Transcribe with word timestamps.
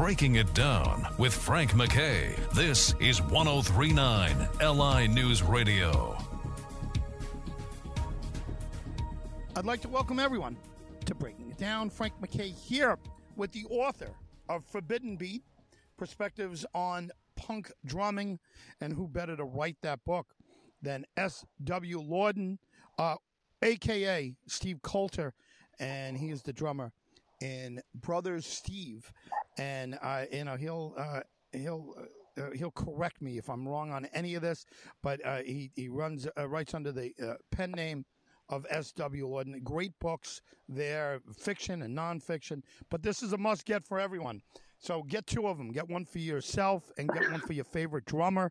Breaking 0.00 0.36
It 0.36 0.54
Down 0.54 1.06
with 1.18 1.34
Frank 1.34 1.72
McKay. 1.72 2.34
This 2.54 2.94
is 3.00 3.20
1039 3.20 4.48
LI 4.58 5.06
News 5.08 5.42
Radio. 5.42 6.16
I'd 9.54 9.66
like 9.66 9.82
to 9.82 9.90
welcome 9.90 10.18
everyone 10.18 10.56
to 11.04 11.14
Breaking 11.14 11.50
It 11.50 11.58
Down. 11.58 11.90
Frank 11.90 12.14
McKay 12.18 12.54
here 12.54 12.96
with 13.36 13.52
the 13.52 13.66
author 13.68 14.08
of 14.48 14.64
Forbidden 14.64 15.16
Beat 15.16 15.42
Perspectives 15.98 16.64
on 16.74 17.10
Punk 17.36 17.70
Drumming. 17.84 18.38
And 18.80 18.94
who 18.94 19.06
better 19.06 19.36
to 19.36 19.44
write 19.44 19.76
that 19.82 20.02
book 20.06 20.28
than 20.80 21.04
S.W. 21.18 22.00
Lauden, 22.00 22.56
uh, 22.98 23.16
aka 23.60 24.34
Steve 24.46 24.80
Coulter, 24.80 25.34
and 25.78 26.16
he 26.16 26.30
is 26.30 26.40
the 26.40 26.54
drummer 26.54 26.90
in 27.40 27.82
Brothers 27.94 28.46
Steve. 28.46 29.12
And, 29.60 29.98
uh, 30.00 30.24
you 30.32 30.44
know, 30.44 30.56
he'll, 30.56 30.94
uh, 30.96 31.20
he'll, 31.52 31.94
uh, 32.38 32.50
he'll 32.56 32.70
correct 32.70 33.20
me 33.20 33.36
if 33.36 33.50
I'm 33.50 33.68
wrong 33.68 33.92
on 33.92 34.06
any 34.14 34.34
of 34.34 34.42
this, 34.42 34.64
but 35.02 35.24
uh, 35.24 35.42
he 35.44 35.70
he 35.74 35.88
runs 35.88 36.26
uh, 36.38 36.48
writes 36.48 36.72
under 36.72 36.92
the 36.92 37.12
uh, 37.22 37.34
pen 37.50 37.72
name 37.72 38.06
of 38.48 38.66
S.W. 38.70 39.28
Lauden. 39.28 39.62
Great 39.62 39.92
books 40.00 40.40
there, 40.68 41.20
fiction 41.38 41.82
and 41.82 41.96
nonfiction. 41.96 42.62
But 42.90 43.02
this 43.02 43.22
is 43.22 43.32
a 43.32 43.38
must 43.38 43.66
get 43.66 43.86
for 43.86 44.00
everyone. 44.00 44.40
So 44.78 45.02
get 45.02 45.26
two 45.26 45.46
of 45.46 45.58
them. 45.58 45.72
Get 45.72 45.88
one 45.88 46.06
for 46.06 46.18
yourself 46.18 46.90
and 46.96 47.08
get 47.10 47.30
one 47.30 47.40
for 47.40 47.52
your 47.52 47.64
favorite 47.64 48.06
drummer. 48.06 48.50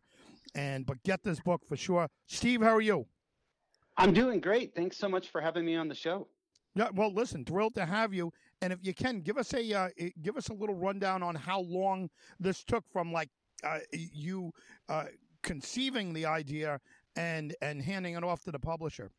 And 0.54 0.86
but 0.86 1.02
get 1.02 1.24
this 1.24 1.40
book 1.40 1.62
for 1.66 1.76
sure. 1.76 2.08
Steve, 2.26 2.62
how 2.62 2.74
are 2.74 2.80
you? 2.80 3.06
I'm 3.96 4.14
doing 4.14 4.40
great. 4.40 4.74
Thanks 4.76 4.96
so 4.96 5.08
much 5.08 5.28
for 5.28 5.40
having 5.40 5.64
me 5.64 5.74
on 5.74 5.88
the 5.88 5.94
show. 5.94 6.28
Yeah, 6.74 6.88
well, 6.94 7.12
listen, 7.12 7.44
thrilled 7.44 7.74
to 7.74 7.84
have 7.84 8.14
you. 8.14 8.32
And 8.62 8.72
if 8.72 8.78
you 8.82 8.92
can, 8.92 9.20
give 9.20 9.38
us 9.38 9.54
a 9.54 9.72
uh, 9.72 9.88
give 10.22 10.36
us 10.36 10.48
a 10.48 10.54
little 10.54 10.74
rundown 10.74 11.22
on 11.22 11.34
how 11.34 11.60
long 11.60 12.10
this 12.38 12.62
took 12.62 12.84
from 12.92 13.12
like 13.12 13.30
uh, 13.64 13.78
you 13.92 14.52
uh, 14.88 15.04
conceiving 15.42 16.12
the 16.12 16.26
idea 16.26 16.80
and 17.16 17.54
and 17.62 17.82
handing 17.82 18.14
it 18.14 18.24
off 18.24 18.42
to 18.44 18.50
the 18.50 18.58
publisher. 18.58 19.10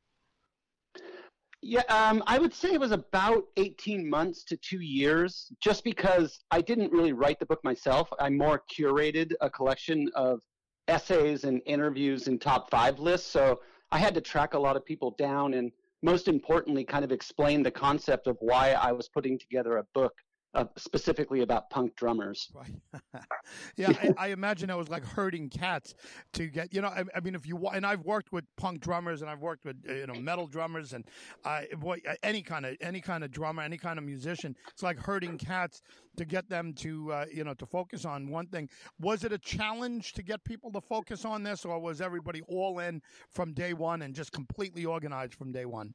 Yeah, 1.64 1.81
um, 1.89 2.23
I 2.25 2.39
would 2.39 2.56
say 2.56 2.73
it 2.73 2.80
was 2.80 2.92
about 2.92 3.44
18 3.58 4.09
months 4.09 4.44
to 4.45 4.58
two 4.58 4.80
years, 4.80 5.52
just 5.59 5.83
because 5.83 6.39
I 6.50 6.59
didn't 6.59 6.92
really 6.92 7.14
write 7.14 7.39
the 7.39 7.45
book 7.45 7.64
myself. 7.64 8.09
I 8.20 8.30
more 8.31 8.64
curated 8.76 9.33
a 9.42 9.50
collection 9.50 10.09
of 10.16 10.42
essays 10.88 11.44
and 11.44 11.61
interviews 11.67 12.28
and 12.28 12.42
top 12.42 12.72
five 12.72 13.00
lists. 13.00 13.30
So 13.30 13.59
I 13.92 14.00
had 14.00 14.16
to 14.16 14.22
track 14.22 14.55
a 14.55 14.59
lot 14.59 14.76
of 14.76 14.83
people 14.83 15.11
down 15.20 15.53
and, 15.53 15.72
most 16.04 16.28
importantly, 16.28 16.84
kind 16.84 17.06
of 17.06 17.12
explain 17.12 17.64
the 17.64 17.72
concept 17.72 18.28
of 18.28 18.38
why 18.40 18.72
I 18.72 18.92
was 18.92 19.10
putting 19.10 19.38
together 19.38 19.78
a 19.78 19.86
book 19.94 20.14
uh, 20.54 20.66
specifically 20.76 21.42
about 21.42 21.70
punk 21.70 21.96
drummers. 21.96 22.52
Right. 22.54 22.74
yeah, 23.78 23.90
I, 23.90 24.26
I, 24.26 24.28
imagine 24.30 24.70
it 24.70 24.78
was 24.78 24.90
like 24.90 25.06
herding 25.06 25.50
cats 25.50 25.96
to 26.34 26.48
get. 26.48 26.74
You 26.74 26.82
know, 26.82 26.90
I, 26.90 27.04
I, 27.16 27.20
mean, 27.22 27.36
if 27.36 27.48
you 27.48 27.58
and 27.70 27.86
I've 27.86 28.02
worked 28.02 28.32
with 28.32 28.46
punk 28.58 28.82
drummers 28.82 29.22
and 29.22 29.30
I've 29.30 29.42
worked 29.42 29.66
with 29.66 29.78
you 29.88 30.08
know 30.08 30.16
metal 30.16 30.48
drummers 30.48 30.94
and 30.94 31.06
uh, 31.46 31.62
boy, 31.78 32.00
any 32.24 32.42
kind 32.42 32.66
of 32.66 32.76
any 32.82 33.02
kind 33.02 33.24
of 33.24 33.32
drummer, 33.32 33.64
any 33.64 33.78
kind 33.78 33.98
of 33.98 34.06
musician. 34.06 34.56
It's 34.70 34.84
like 34.84 35.00
herding 35.00 35.38
cats 35.38 35.82
to 36.18 36.26
get 36.26 36.50
them 36.50 36.74
to 36.76 37.12
uh, 37.12 37.26
you 37.32 37.44
know 37.44 37.54
to 37.56 37.66
focus 37.66 38.06
on 38.06 38.30
one 38.30 38.48
thing. 38.48 38.70
Was 39.00 39.24
it 39.24 39.32
a 39.32 39.38
challenge 39.38 40.14
to 40.14 40.24
get 40.24 40.44
people 40.44 40.72
to 40.74 40.82
focus 40.82 41.26
on 41.26 41.44
this, 41.44 41.66
or 41.66 41.80
was 41.80 42.02
everybody 42.02 42.42
all 42.48 42.80
in 42.80 43.02
from 43.32 43.54
day 43.54 43.74
one 43.74 44.02
and 44.02 44.14
just 44.14 44.32
completely 44.32 44.86
organized 44.86 45.36
from 45.36 45.52
day 45.52 45.66
one? 45.66 45.94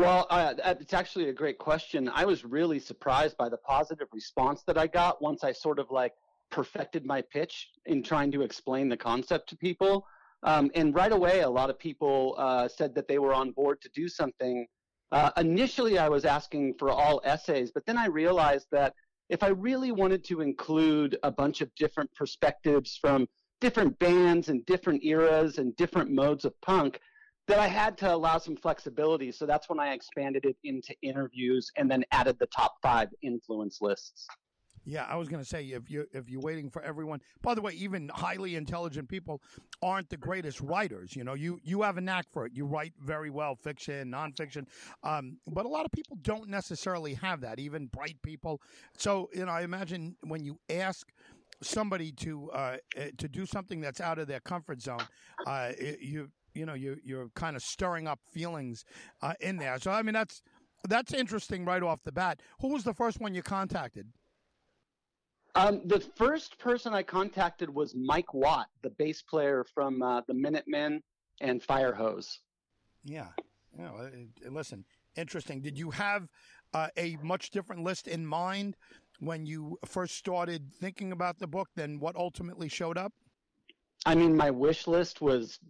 Well, 0.00 0.26
uh, 0.30 0.54
it's 0.80 0.94
actually 0.94 1.28
a 1.28 1.32
great 1.34 1.58
question. 1.58 2.08
I 2.14 2.24
was 2.24 2.42
really 2.42 2.78
surprised 2.78 3.36
by 3.36 3.50
the 3.50 3.58
positive 3.58 4.08
response 4.14 4.62
that 4.62 4.78
I 4.78 4.86
got 4.86 5.20
once 5.20 5.44
I 5.44 5.52
sort 5.52 5.78
of 5.78 5.90
like 5.90 6.14
perfected 6.50 7.04
my 7.04 7.20
pitch 7.20 7.68
in 7.84 8.02
trying 8.02 8.32
to 8.32 8.40
explain 8.40 8.88
the 8.88 8.96
concept 8.96 9.50
to 9.50 9.58
people. 9.58 10.06
Um, 10.42 10.70
and 10.74 10.94
right 10.94 11.12
away, 11.12 11.40
a 11.40 11.50
lot 11.50 11.68
of 11.68 11.78
people 11.78 12.34
uh, 12.38 12.66
said 12.66 12.94
that 12.94 13.08
they 13.08 13.18
were 13.18 13.34
on 13.34 13.50
board 13.50 13.82
to 13.82 13.90
do 13.94 14.08
something. 14.08 14.66
Uh, 15.12 15.32
initially, 15.36 15.98
I 15.98 16.08
was 16.08 16.24
asking 16.24 16.76
for 16.78 16.88
all 16.88 17.20
essays, 17.22 17.70
but 17.70 17.84
then 17.84 17.98
I 17.98 18.06
realized 18.06 18.68
that 18.72 18.94
if 19.28 19.42
I 19.42 19.48
really 19.48 19.92
wanted 19.92 20.24
to 20.24 20.40
include 20.40 21.18
a 21.22 21.30
bunch 21.30 21.60
of 21.60 21.74
different 21.74 22.08
perspectives 22.14 22.96
from 22.98 23.28
different 23.60 23.98
bands 23.98 24.48
and 24.48 24.64
different 24.64 25.04
eras 25.04 25.58
and 25.58 25.76
different 25.76 26.10
modes 26.10 26.46
of 26.46 26.58
punk, 26.62 27.00
that 27.48 27.58
I 27.58 27.66
had 27.66 27.98
to 27.98 28.14
allow 28.14 28.38
some 28.38 28.56
flexibility. 28.56 29.32
So 29.32 29.46
that's 29.46 29.68
when 29.68 29.80
I 29.80 29.92
expanded 29.92 30.44
it 30.44 30.56
into 30.64 30.94
interviews 31.02 31.70
and 31.76 31.90
then 31.90 32.04
added 32.12 32.38
the 32.38 32.46
top 32.46 32.76
five 32.82 33.08
influence 33.22 33.78
lists. 33.80 34.26
Yeah, 34.84 35.04
I 35.08 35.16
was 35.16 35.28
going 35.28 35.42
to 35.42 35.48
say 35.48 35.64
if 35.66 35.90
you 35.90 36.06
if 36.12 36.28
you're 36.30 36.40
waiting 36.40 36.70
for 36.70 36.82
everyone. 36.82 37.20
By 37.42 37.54
the 37.54 37.60
way, 37.60 37.72
even 37.72 38.10
highly 38.12 38.56
intelligent 38.56 39.08
people 39.08 39.42
aren't 39.82 40.08
the 40.08 40.16
greatest 40.16 40.60
writers. 40.60 41.14
You 41.14 41.24
know, 41.24 41.34
you 41.34 41.60
you 41.62 41.82
have 41.82 41.98
a 41.98 42.00
knack 42.00 42.26
for 42.32 42.46
it. 42.46 42.52
You 42.54 42.64
write 42.64 42.94
very 42.98 43.30
well, 43.30 43.54
fiction, 43.54 44.10
nonfiction. 44.10 44.66
Um, 45.02 45.38
but 45.46 45.66
a 45.66 45.68
lot 45.68 45.84
of 45.84 45.92
people 45.92 46.16
don't 46.22 46.48
necessarily 46.48 47.14
have 47.14 47.42
that. 47.42 47.58
Even 47.58 47.86
bright 47.86 48.16
people. 48.22 48.62
So 48.96 49.28
you 49.34 49.44
know, 49.44 49.52
I 49.52 49.62
imagine 49.62 50.16
when 50.22 50.44
you 50.44 50.58
ask 50.70 51.06
somebody 51.62 52.10
to 52.12 52.50
uh, 52.50 52.76
eh, 52.96 53.10
to 53.18 53.28
do 53.28 53.44
something 53.44 53.80
that's 53.80 54.00
out 54.00 54.18
of 54.18 54.28
their 54.28 54.40
comfort 54.40 54.80
zone, 54.80 55.06
uh, 55.46 55.72
you 56.00 56.30
you 56.54 56.66
know 56.66 56.74
you 56.74 56.96
you're 57.04 57.28
kind 57.34 57.56
of 57.56 57.62
stirring 57.62 58.06
up 58.06 58.20
feelings 58.32 58.84
uh, 59.22 59.34
in 59.40 59.56
there. 59.56 59.78
So 59.78 59.90
I 59.90 60.02
mean 60.02 60.14
that's 60.14 60.42
that's 60.88 61.12
interesting 61.12 61.64
right 61.64 61.82
off 61.82 62.02
the 62.04 62.12
bat. 62.12 62.40
Who 62.60 62.68
was 62.68 62.84
the 62.84 62.94
first 62.94 63.20
one 63.20 63.34
you 63.34 63.42
contacted? 63.42 64.06
Um, 65.54 65.82
the 65.84 66.00
first 66.00 66.58
person 66.58 66.94
I 66.94 67.02
contacted 67.02 67.74
was 67.74 67.94
Mike 67.94 68.32
Watt, 68.32 68.68
the 68.82 68.90
bass 68.90 69.20
player 69.20 69.64
from 69.74 70.00
uh, 70.00 70.20
the 70.28 70.34
Minutemen 70.34 71.02
and 71.40 71.60
Firehose. 71.60 72.38
Yeah, 73.04 73.28
yeah. 73.76 73.90
listen, 74.48 74.84
interesting. 75.16 75.60
Did 75.60 75.76
you 75.76 75.90
have 75.90 76.28
uh, 76.72 76.88
a 76.96 77.16
much 77.22 77.50
different 77.50 77.82
list 77.82 78.06
in 78.06 78.24
mind 78.24 78.76
when 79.18 79.44
you 79.44 79.76
first 79.84 80.16
started 80.16 80.72
thinking 80.72 81.10
about 81.12 81.38
the 81.38 81.46
book 81.46 81.68
than 81.74 81.98
what 81.98 82.14
ultimately 82.14 82.68
showed 82.68 82.96
up? 82.96 83.12
I 84.10 84.16
mean, 84.16 84.36
my 84.36 84.50
wish 84.50 84.88
list 84.88 85.20
was 85.20 85.60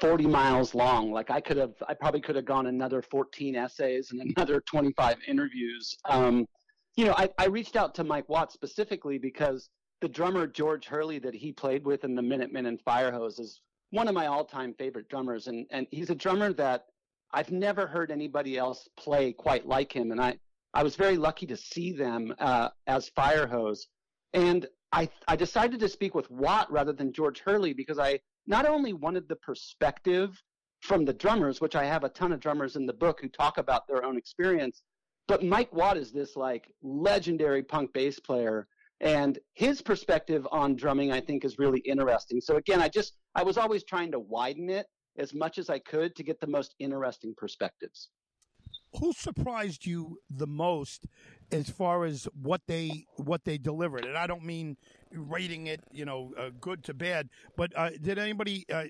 40 0.00 0.24
miles 0.28 0.72
long. 0.72 1.10
Like 1.10 1.30
I 1.30 1.40
could 1.40 1.56
have, 1.56 1.74
I 1.88 1.94
probably 1.94 2.20
could 2.20 2.36
have 2.36 2.44
gone 2.44 2.68
another 2.68 3.02
14 3.02 3.56
essays 3.56 4.12
and 4.12 4.20
another 4.20 4.60
25 4.66 5.16
interviews. 5.26 5.98
Um, 6.04 6.46
you 6.96 7.06
know, 7.06 7.14
I, 7.18 7.28
I 7.38 7.46
reached 7.46 7.74
out 7.74 7.96
to 7.96 8.04
Mike 8.04 8.28
Watts 8.28 8.54
specifically 8.54 9.18
because 9.18 9.68
the 10.00 10.08
drummer 10.08 10.46
George 10.46 10.86
Hurley 10.86 11.18
that 11.18 11.34
he 11.34 11.50
played 11.50 11.84
with 11.84 12.04
in 12.04 12.14
the 12.14 12.22
Minutemen 12.22 12.66
and 12.66 12.78
Firehose 12.84 13.40
is 13.40 13.62
one 13.90 14.06
of 14.06 14.14
my 14.14 14.28
all-time 14.28 14.74
favorite 14.74 15.08
drummers, 15.08 15.48
and 15.48 15.66
and 15.70 15.88
he's 15.90 16.10
a 16.10 16.14
drummer 16.14 16.52
that 16.52 16.84
I've 17.32 17.50
never 17.50 17.84
heard 17.88 18.12
anybody 18.12 18.56
else 18.58 18.88
play 18.96 19.32
quite 19.32 19.66
like 19.66 19.92
him, 19.92 20.12
and 20.12 20.20
I 20.20 20.38
I 20.72 20.84
was 20.84 20.94
very 20.94 21.16
lucky 21.16 21.46
to 21.46 21.56
see 21.56 21.90
them 21.90 22.32
uh, 22.38 22.68
as 22.86 23.10
Firehose, 23.10 23.86
and 24.34 24.68
I, 24.92 25.08
I 25.26 25.36
decided 25.36 25.80
to 25.80 25.88
speak 25.88 26.14
with 26.14 26.30
Watt 26.30 26.70
rather 26.72 26.92
than 26.92 27.12
George 27.12 27.40
Hurley 27.40 27.72
because 27.72 27.98
I 27.98 28.20
not 28.46 28.66
only 28.66 28.92
wanted 28.92 29.28
the 29.28 29.36
perspective 29.36 30.42
from 30.80 31.04
the 31.04 31.12
drummers, 31.12 31.60
which 31.60 31.76
I 31.76 31.84
have 31.84 32.04
a 32.04 32.08
ton 32.08 32.32
of 32.32 32.40
drummers 32.40 32.76
in 32.76 32.86
the 32.86 32.92
book 32.92 33.20
who 33.20 33.28
talk 33.28 33.58
about 33.58 33.86
their 33.86 34.04
own 34.04 34.16
experience, 34.16 34.82
but 35.26 35.44
Mike 35.44 35.72
Watt 35.72 35.96
is 35.96 36.12
this 36.12 36.36
like 36.36 36.72
legendary 36.82 37.62
punk 37.62 37.92
bass 37.92 38.18
player 38.18 38.66
and 39.00 39.38
his 39.54 39.82
perspective 39.82 40.46
on 40.50 40.74
drumming 40.74 41.12
I 41.12 41.20
think 41.20 41.44
is 41.44 41.58
really 41.58 41.80
interesting. 41.80 42.40
So 42.40 42.56
again, 42.56 42.80
I 42.80 42.88
just 42.88 43.14
I 43.34 43.42
was 43.42 43.58
always 43.58 43.84
trying 43.84 44.10
to 44.12 44.18
widen 44.18 44.70
it 44.70 44.86
as 45.18 45.34
much 45.34 45.58
as 45.58 45.68
I 45.68 45.78
could 45.80 46.16
to 46.16 46.22
get 46.22 46.40
the 46.40 46.46
most 46.46 46.74
interesting 46.78 47.34
perspectives. 47.36 48.08
Who 48.98 49.12
surprised 49.12 49.86
you 49.86 50.18
the 50.30 50.46
most 50.46 51.06
as 51.52 51.70
far 51.70 52.04
as 52.04 52.28
what 52.40 52.62
they 52.66 53.06
what 53.16 53.44
they 53.44 53.58
delivered. 53.58 54.04
And 54.04 54.16
I 54.16 54.26
don't 54.26 54.44
mean 54.44 54.76
rating 55.12 55.66
it, 55.66 55.80
you 55.90 56.04
know, 56.04 56.32
uh, 56.38 56.50
good 56.60 56.84
to 56.84 56.94
bad, 56.94 57.28
but 57.56 57.72
uh, 57.76 57.90
did 58.02 58.18
anybody 58.18 58.66
uh, 58.72 58.84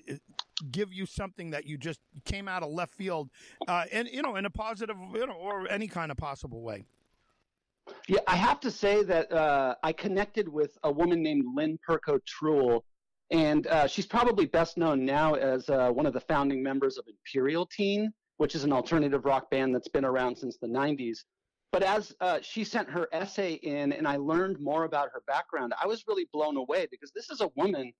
give 0.71 0.91
you 0.91 1.05
something 1.05 1.51
that 1.51 1.65
you 1.65 1.77
just 1.77 1.99
came 2.25 2.47
out 2.47 2.61
of 2.63 2.69
left 2.69 2.93
field, 2.93 3.29
uh, 3.67 3.85
and 3.91 4.07
you 4.11 4.21
know, 4.21 4.35
in 4.35 4.45
a 4.45 4.49
positive, 4.49 4.97
you 5.13 5.25
know, 5.25 5.33
or 5.33 5.69
any 5.69 5.87
kind 5.87 6.11
of 6.11 6.17
possible 6.17 6.61
way? 6.61 6.83
Yeah, 8.07 8.19
I 8.27 8.35
have 8.35 8.59
to 8.61 8.69
say 8.69 9.03
that 9.03 9.31
uh, 9.31 9.75
I 9.81 9.93
connected 9.93 10.47
with 10.47 10.77
a 10.83 10.91
woman 10.91 11.23
named 11.23 11.45
Lynn 11.55 11.79
Perko 11.87 12.19
Truell, 12.25 12.81
and 13.31 13.65
uh, 13.67 13.87
she's 13.87 14.05
probably 14.05 14.45
best 14.45 14.77
known 14.77 15.05
now 15.05 15.35
as 15.35 15.69
one 15.69 16.05
of 16.05 16.13
the 16.13 16.19
founding 16.19 16.61
members 16.61 16.97
of 16.97 17.05
Imperial 17.07 17.65
Teen, 17.65 18.13
which 18.39 18.55
is 18.55 18.63
an 18.63 18.71
alternative 18.71 19.25
rock 19.25 19.51
band 19.51 19.75
that's 19.75 19.89
been 19.89 20.05
around 20.05 20.37
since 20.37 20.57
the 20.57 20.67
90s. 20.67 21.19
But 21.73 21.83
as 21.83 22.15
uh, 22.21 22.39
she 22.41 22.63
sent 22.63 22.89
her 22.89 23.09
essay 23.11 23.55
in 23.55 23.91
and 23.91 24.07
I 24.07 24.15
learned 24.15 24.61
more 24.61 24.85
about 24.85 25.09
her 25.13 25.21
background, 25.27 25.73
I 25.79 25.85
was 25.85 26.05
really 26.07 26.25
blown 26.31 26.55
away 26.55 26.87
because 26.89 27.11
this 27.11 27.29
is 27.29 27.41
a 27.41 27.51
woman 27.57 27.91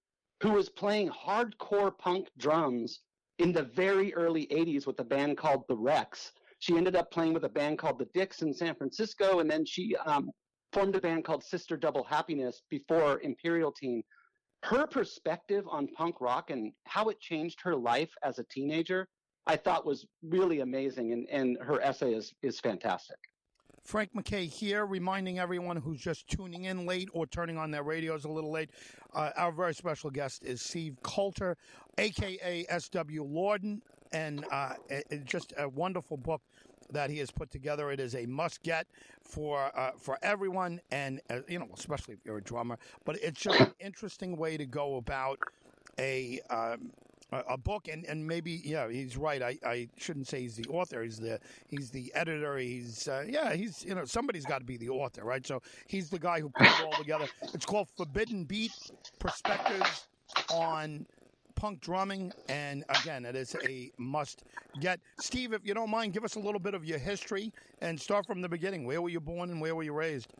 who 0.42 0.52
was 0.52 0.70
playing 0.70 1.10
hardcore 1.10 1.96
punk 1.98 2.30
drums 2.38 3.02
in 3.40 3.52
the 3.52 3.64
very 3.64 4.14
early 4.14 4.48
80s 4.48 4.88
with 4.88 4.98
a 5.02 5.04
band 5.04 5.38
called 5.38 5.66
The 5.68 5.76
Rex. 5.76 6.32
She 6.60 6.78
ended 6.78 6.96
up 6.96 7.12
playing 7.12 7.34
with 7.34 7.44
a 7.44 7.50
band 7.50 7.78
called 7.78 8.00
The 8.00 8.08
Dicks 8.14 8.42
in 8.42 8.54
San 8.54 8.76
Francisco, 8.76 9.40
and 9.40 9.52
then 9.52 9.66
she 9.66 9.94
um, 10.06 10.32
formed 10.72 10.96
a 10.96 11.02
band 11.02 11.26
called 11.26 11.44
Sister 11.44 11.76
Double 11.76 12.06
Happiness 12.06 12.62
before 12.70 13.20
Imperial 13.20 13.74
Teen. 13.74 14.04
Her 14.64 14.88
perspective 14.88 15.66
on 15.70 15.88
punk 15.98 16.22
rock 16.22 16.50
and 16.50 16.72
how 16.86 17.10
it 17.10 17.20
changed 17.20 17.60
her 17.62 17.76
life 17.76 18.12
as 18.24 18.40
a 18.40 18.46
teenager, 18.46 19.06
I 19.50 19.56
thought 19.56 19.84
was 19.84 20.06
really 20.22 20.60
amazing. 20.60 21.12
And, 21.12 21.28
and 21.30 21.57
her 21.62 21.81
essay 21.81 22.13
is, 22.13 22.36
is 22.44 22.60
fantastic. 22.60 23.18
Frank 23.84 24.12
McKay 24.13 24.48
here, 24.48 24.86
reminding 24.86 25.40
everyone 25.40 25.75
who's 25.78 26.00
just 26.00 26.28
tuning 26.28 26.66
in 26.66 26.86
late 26.86 27.10
or 27.13 27.25
turning 27.25 27.57
on 27.57 27.72
their 27.72 27.81
radios 27.81 28.25
a 28.25 28.30
little 28.30 28.51
late. 28.51 28.69
Uh, 29.16 29.31
our 29.36 29.51
very 29.51 29.74
special 29.74 30.12
guest 30.12 30.44
is 30.46 30.62
Steve 30.62 30.98
Coulter, 31.01 31.57
aka 31.98 32.63
S.W. 32.69 33.25
Lauden, 33.25 33.80
and 34.13 34.46
uh, 34.51 34.74
it, 34.88 35.25
just 35.25 35.52
a 35.57 35.68
wonderful 35.68 36.18
book 36.18 36.44
that 36.92 37.10
he 37.10 37.18
has 37.18 37.31
put 37.31 37.50
together. 37.50 37.90
It 37.90 38.00
is 38.00 38.13
a 38.13 38.28
must 38.28 38.62
get 38.62 38.86
for 39.24 39.75
uh, 39.75 39.92
for 39.98 40.19
everyone, 40.22 40.80
and 40.92 41.22
uh, 41.31 41.40
you 41.48 41.57
know, 41.57 41.69
especially 41.75 42.13
if 42.13 42.19
you're 42.24 42.38
a 42.38 42.44
drummer. 42.44 42.78
But 43.04 43.18
it's 43.24 43.42
just 43.42 43.60
an 43.60 43.74
interesting 43.80 44.38
way 44.38 44.57
to 44.57 44.68
go 44.68 44.98
about 44.98 45.40
a 45.98 46.40
um, 46.52 46.92
a 47.31 47.58
book 47.58 47.88
and, 47.88 48.06
and 48.06 48.26
maybe 48.26 48.62
yeah 48.64 48.90
he's 48.90 49.18
right. 49.18 49.42
I, 49.42 49.58
I 49.66 49.90
shouldn't 49.98 50.28
say 50.28 50.42
he's 50.42 50.56
the 50.56 50.66
author 50.70 51.04
he's 51.04 51.20
the 51.20 51.40
he's 51.68 51.92
the 51.92 52.12
editor 52.16 52.58
he's 52.58 53.08
uh, 53.08 53.26
yeah 53.28 53.54
he's 53.54 53.86
you 53.86 53.94
know 53.96 54.06
somebody's 54.06 54.46
got 54.46 54.60
to 54.60 54.66
be 54.66 54.78
the 54.78 54.90
author 54.90 55.24
right? 55.24 55.46
So 55.46 55.62
he's 55.88 56.10
the 56.10 56.20
guy 56.20 56.40
who 56.40 56.50
put 56.50 56.68
it 56.68 56.81
all 56.84 56.94
together. 56.94 57.28
It's 57.54 57.66
called 57.66 57.88
Forbidden 57.98 58.46
Beat 58.46 58.72
Perspectives 59.20 60.08
on 60.54 61.06
punk 61.56 61.81
drumming 61.81 62.31
and 62.48 62.86
again 62.90 63.26
it 63.26 63.36
is 63.36 63.56
a 63.68 63.92
must 63.98 64.44
get 64.80 65.00
Steve 65.20 65.52
if 65.52 65.66
you 65.66 65.74
don't 65.74 65.90
mind 65.90 66.14
give 66.14 66.24
us 66.24 66.36
a 66.36 66.40
little 66.40 66.60
bit 66.60 66.74
of 66.74 66.86
your 66.86 67.00
history 67.00 67.52
and 67.81 68.00
start 68.00 68.26
from 68.26 68.42
the 68.42 68.50
beginning. 68.50 68.86
Where 68.86 69.02
were 69.02 69.10
you 69.10 69.20
born 69.20 69.50
and 69.52 69.62
where 69.62 69.76
were 69.76 69.84
you 69.84 69.94
raised 69.94 70.34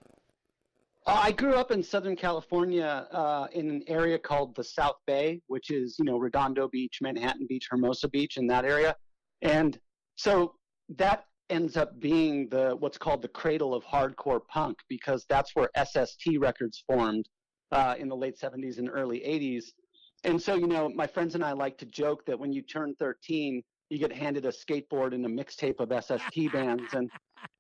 uh, 1.06 1.19
I 1.24 1.31
grew 1.31 1.56
up 1.56 1.72
in 1.72 1.81
Southern 1.81 2.16
California 2.16 3.07
uh, 3.12 3.48
in 3.54 3.69
an 3.69 3.84
area 3.88 4.19
called 4.19 4.56
the 4.56 4.63
South 4.63 4.98
Bay, 5.07 5.42
which 5.48 5.72
is, 5.72 5.96
you 5.98 6.06
know, 6.06 6.18
Redondo 6.18 6.68
Beach, 6.68 7.00
Manhattan 7.01 7.48
Beach, 7.48 7.68
Hermosa 7.69 8.10
Beach, 8.10 8.38
in 8.38 8.48
that 8.48 8.66
area. 8.66 8.96
And 9.42 9.80
so 10.16 10.56
that 10.98 11.25
ends 11.50 11.78
up 11.78 12.00
being 12.00 12.48
the 12.50 12.75
what's 12.80 12.98
called 12.98 13.22
the 13.22 13.28
cradle 13.28 13.74
of 13.74 13.84
hardcore 13.84 14.42
punk 14.48 14.78
because 14.88 15.25
that's 15.30 15.56
where 15.56 15.69
SST 15.84 16.38
records 16.38 16.84
formed 16.86 17.28
uh, 17.72 17.96
in 17.98 18.07
the 18.07 18.16
late 18.16 18.38
70s 18.38 18.78
and 18.78 18.90
early 18.92 19.19
80s. 19.19 19.66
And 20.24 20.42
so, 20.42 20.56
you 20.56 20.68
know, 20.68 20.90
my 20.90 21.07
friends 21.07 21.36
and 21.36 21.44
I 21.44 21.54
like 21.54 21.78
to 21.80 21.86
joke 21.86 22.25
that 22.25 22.38
when 22.38 22.51
you 22.51 22.62
turn 22.62 22.94
13, 23.00 23.63
you 23.90 23.98
get 23.98 24.12
handed 24.12 24.46
a 24.46 24.50
skateboard 24.50 25.16
and 25.16 25.25
a 25.25 25.30
mixtape 25.30 25.80
of 25.80 25.92
SST 26.04 26.51
bands 26.51 26.94
and 26.94 27.10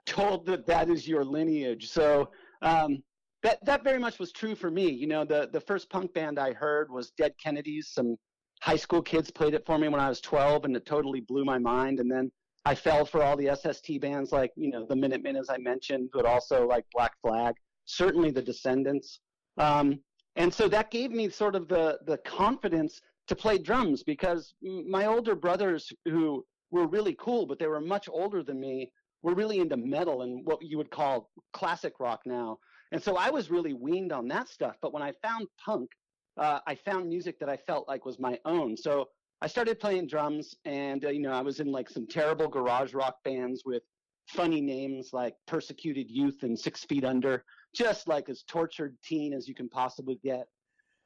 told 0.05 0.45
that 0.45 0.65
that 0.67 0.89
is 0.89 1.07
your 1.07 1.23
lineage. 1.23 1.89
So, 1.89 2.29
um, 2.61 3.01
that 3.43 3.63
that 3.65 3.83
very 3.83 3.99
much 3.99 4.19
was 4.19 4.31
true 4.31 4.55
for 4.55 4.69
me. 4.69 4.89
You 4.89 5.07
know, 5.07 5.23
the 5.23 5.49
the 5.51 5.61
first 5.61 5.89
punk 5.89 6.13
band 6.13 6.39
I 6.39 6.53
heard 6.53 6.91
was 6.91 7.11
Dead 7.11 7.33
Kennedys. 7.41 7.91
Some 7.93 8.15
high 8.61 8.75
school 8.75 9.01
kids 9.01 9.31
played 9.31 9.53
it 9.53 9.65
for 9.65 9.77
me 9.77 9.87
when 9.87 10.01
I 10.01 10.09
was 10.09 10.19
12, 10.21 10.65
and 10.65 10.75
it 10.75 10.85
totally 10.85 11.21
blew 11.21 11.45
my 11.45 11.57
mind. 11.57 11.99
And 11.99 12.11
then 12.11 12.31
I 12.65 12.75
fell 12.75 13.05
for 13.05 13.23
all 13.23 13.37
the 13.37 13.55
SST 13.55 14.01
bands, 14.01 14.31
like 14.31 14.51
you 14.55 14.69
know 14.69 14.85
the 14.87 14.95
Minutemen, 14.95 15.35
as 15.35 15.49
I 15.49 15.57
mentioned, 15.57 16.09
but 16.13 16.25
also 16.25 16.67
like 16.67 16.85
Black 16.93 17.13
Flag, 17.21 17.55
certainly 17.85 18.31
the 18.31 18.41
Descendents. 18.41 19.19
Um, 19.57 19.99
and 20.35 20.53
so 20.53 20.67
that 20.69 20.91
gave 20.91 21.11
me 21.11 21.29
sort 21.29 21.55
of 21.55 21.67
the 21.67 21.99
the 22.05 22.17
confidence 22.19 22.99
to 23.27 23.35
play 23.35 23.57
drums 23.57 24.03
because 24.03 24.53
my 24.61 25.05
older 25.05 25.35
brothers 25.35 25.91
who 26.05 26.43
were 26.71 26.87
really 26.87 27.15
cool, 27.19 27.45
but 27.45 27.59
they 27.59 27.67
were 27.67 27.79
much 27.81 28.09
older 28.11 28.43
than 28.43 28.59
me, 28.59 28.91
were 29.21 29.33
really 29.33 29.59
into 29.59 29.77
metal 29.77 30.23
and 30.23 30.45
what 30.45 30.61
you 30.61 30.77
would 30.77 30.89
call 30.89 31.29
classic 31.53 31.93
rock 31.99 32.21
now. 32.25 32.57
And 32.91 33.01
so 33.01 33.17
I 33.17 33.29
was 33.29 33.51
really 33.51 33.73
weaned 33.73 34.11
on 34.11 34.27
that 34.29 34.49
stuff. 34.49 34.75
But 34.81 34.93
when 34.93 35.03
I 35.03 35.13
found 35.21 35.47
punk, 35.63 35.91
uh, 36.37 36.59
I 36.65 36.75
found 36.75 37.07
music 37.07 37.39
that 37.39 37.49
I 37.49 37.57
felt 37.57 37.87
like 37.87 38.05
was 38.05 38.19
my 38.19 38.39
own. 38.45 38.75
So 38.75 39.09
I 39.41 39.47
started 39.47 39.79
playing 39.79 40.07
drums, 40.07 40.55
and 40.65 41.05
uh, 41.05 41.09
you 41.09 41.21
know, 41.21 41.31
I 41.31 41.41
was 41.41 41.59
in 41.59 41.71
like 41.71 41.89
some 41.89 42.07
terrible 42.07 42.47
garage 42.47 42.93
rock 42.93 43.17
bands 43.23 43.63
with 43.65 43.83
funny 44.27 44.61
names 44.61 45.09
like 45.13 45.35
Persecuted 45.47 46.09
Youth 46.09 46.43
and 46.43 46.57
Six 46.57 46.83
Feet 46.85 47.05
Under, 47.05 47.43
just 47.73 48.07
like 48.07 48.29
as 48.29 48.43
tortured 48.43 48.95
teen 49.03 49.33
as 49.33 49.47
you 49.47 49.55
can 49.55 49.69
possibly 49.69 50.19
get. 50.23 50.47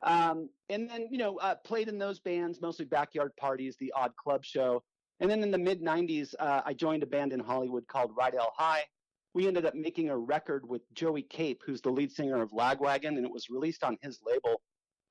Um, 0.04 0.50
and 0.70 0.90
then 0.90 1.08
you 1.12 1.18
know, 1.18 1.38
uh, 1.38 1.56
played 1.64 1.90
in 1.90 1.98
those 1.98 2.20
bands, 2.20 2.60
mostly 2.62 2.86
backyard 2.86 3.32
parties, 3.40 3.78
the 3.80 3.94
odd 3.96 4.16
club 4.16 4.44
show. 4.44 4.84
And 5.20 5.30
then 5.30 5.44
in 5.44 5.52
the 5.52 5.58
mid 5.58 5.82
'90s, 5.82 6.34
uh, 6.40 6.62
I 6.66 6.74
joined 6.74 7.04
a 7.04 7.08
band 7.08 7.34
in 7.34 7.40
Hollywood 7.40 7.88
called 7.88 8.16
Rydell 8.16 8.50
High, 8.56 8.84
we 9.34 9.48
ended 9.48 9.66
up 9.66 9.76
making 9.76 10.10
a 10.10 10.18
record 10.18 10.68
with 10.68 10.82
Joey 10.94 11.24
Cape, 11.24 11.62
who's 11.66 11.82
the 11.82 11.90
lead 11.90 12.12
singer 12.12 12.42
of 12.42 12.52
Lagwagon, 12.52 13.18
and 13.18 13.26
it 13.26 13.32
was 13.32 13.50
released 13.50 13.84
on 13.84 13.98
his 14.02 14.20
label 14.26 14.62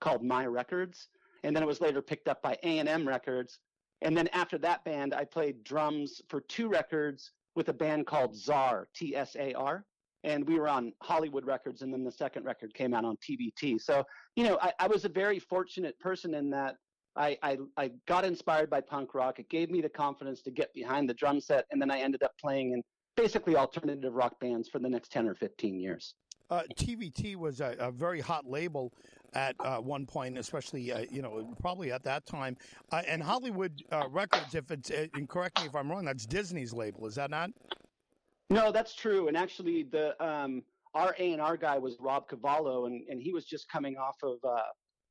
called 0.01 0.23
My 0.23 0.47
Records. 0.47 1.09
And 1.45 1.55
then 1.55 1.63
it 1.63 1.67
was 1.67 1.81
later 1.81 2.01
picked 2.01 2.29
up 2.29 2.41
by 2.41 2.57
A&M 2.63 3.07
Records. 3.07 3.59
And 4.01 4.17
then 4.17 4.29
after 4.29 4.59
that 4.59 4.85
band, 4.85 5.13
I 5.13 5.25
played 5.25 5.65
drums 5.65 6.21
for 6.29 6.41
two 6.43 6.69
records 6.69 7.33
with 7.57 7.69
a 7.69 7.73
band 7.73 8.07
called 8.07 8.37
Tsar, 8.37 8.89
T-S-A-R. 8.95 9.85
And 10.25 10.47
we 10.47 10.57
were 10.57 10.69
on 10.69 10.93
Hollywood 11.03 11.45
Records, 11.45 11.83
and 11.83 11.93
then 11.93 12.05
the 12.05 12.13
second 12.13 12.45
record 12.45 12.75
came 12.75 12.95
out 12.95 13.05
on 13.05 13.17
TVT. 13.17 13.81
So, 13.81 14.05
you 14.37 14.45
know, 14.45 14.57
I, 14.63 14.73
I 14.79 14.87
was 14.87 15.05
a 15.05 15.09
very 15.09 15.41
fortunate 15.41 15.99
person 15.99 16.35
in 16.35 16.49
that 16.51 16.77
I, 17.17 17.37
I, 17.43 17.59
I 17.77 17.91
got 18.07 18.25
inspired 18.25 18.71
by 18.71 18.81
punk 18.81 19.15
rock. 19.15 19.41
It 19.41 19.49
gave 19.51 19.69
me 19.69 19.81
the 19.81 19.89
confidence 19.89 20.41
to 20.43 20.53
get 20.53 20.73
behind 20.75 21.09
the 21.09 21.15
drum 21.15 21.41
set, 21.41 21.67
and 21.71 21.83
then 21.83 21.91
I 21.91 21.99
ended 21.99 22.23
up 22.23 22.33
playing 22.41 22.73
in 22.73 22.83
basically 23.17 23.57
alternative 23.57 24.15
rock 24.15 24.39
bands 24.41 24.69
for 24.69 24.79
the 24.79 24.89
next 24.89 25.13
10 25.13 25.29
or 25.29 25.35
15 25.35 25.79
years. 25.79 26.15
Uh, 26.51 26.63
TVT 26.77 27.37
was 27.37 27.61
a, 27.61 27.75
a, 27.79 27.91
very 27.91 28.21
hot 28.21 28.47
label 28.47 28.93
at 29.33 29.57
uh, 29.61 29.79
one 29.79 30.05
point, 30.05 30.37
especially 30.37 30.93
uh, 30.93 31.05
you 31.11 31.23
know 31.23 31.55
probably 31.61 31.91
at 31.93 32.03
that 32.05 32.27
time. 32.27 32.57
Uh, 32.91 33.01
and 33.07 33.23
Hollywood 33.23 33.83
uh, 33.91 34.07
Records, 34.11 34.55
if 34.55 34.71
it's 34.71 34.91
uh, 34.91 35.07
and 35.15 35.27
correct 35.29 35.61
me 35.61 35.67
if 35.67 35.75
I'm 35.75 35.91
wrong, 35.91 36.05
that's 36.05 36.27
Disney's 36.27 36.75
label, 36.75 37.07
is 37.07 37.15
that 37.15 37.31
not? 37.31 37.51
No, 38.51 38.71
that's 38.71 38.95
true. 38.95 39.29
And 39.29 39.37
actually, 39.37 39.85
the 39.85 40.23
um, 40.23 40.63
our 40.93 41.15
A 41.19 41.33
and 41.33 41.41
R 41.41 41.57
guy 41.57 41.79
was 41.79 41.97
Rob 41.99 42.29
Cavallo, 42.29 42.85
and, 42.85 43.03
and 43.09 43.23
he 43.23 43.33
was 43.33 43.47
just 43.47 43.67
coming 43.71 43.97
off 43.97 44.17
of 44.23 44.37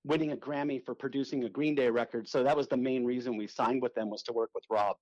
winning 0.04 0.34
a 0.34 0.38
Grammy 0.38 0.84
for 0.86 0.94
producing 0.94 1.44
a 1.46 1.50
Green 1.50 1.74
Day 1.74 1.90
record. 1.90 2.28
So 2.28 2.44
that 2.44 2.56
was 2.56 2.68
the 2.68 2.78
main 2.78 3.04
reason 3.04 3.36
we 3.36 3.48
signed 3.48 3.82
with 3.82 3.96
them 3.96 4.12
was 4.12 4.22
to 4.24 4.34
work 4.34 4.52
with 4.54 4.66
Rob. 4.70 4.96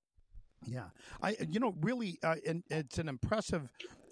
Yeah, 0.65 0.89
I 1.21 1.35
you 1.47 1.59
know 1.59 1.73
really, 1.81 2.19
uh, 2.23 2.35
and 2.45 2.63
it's 2.69 2.97
an 2.97 3.07
impressive 3.07 3.69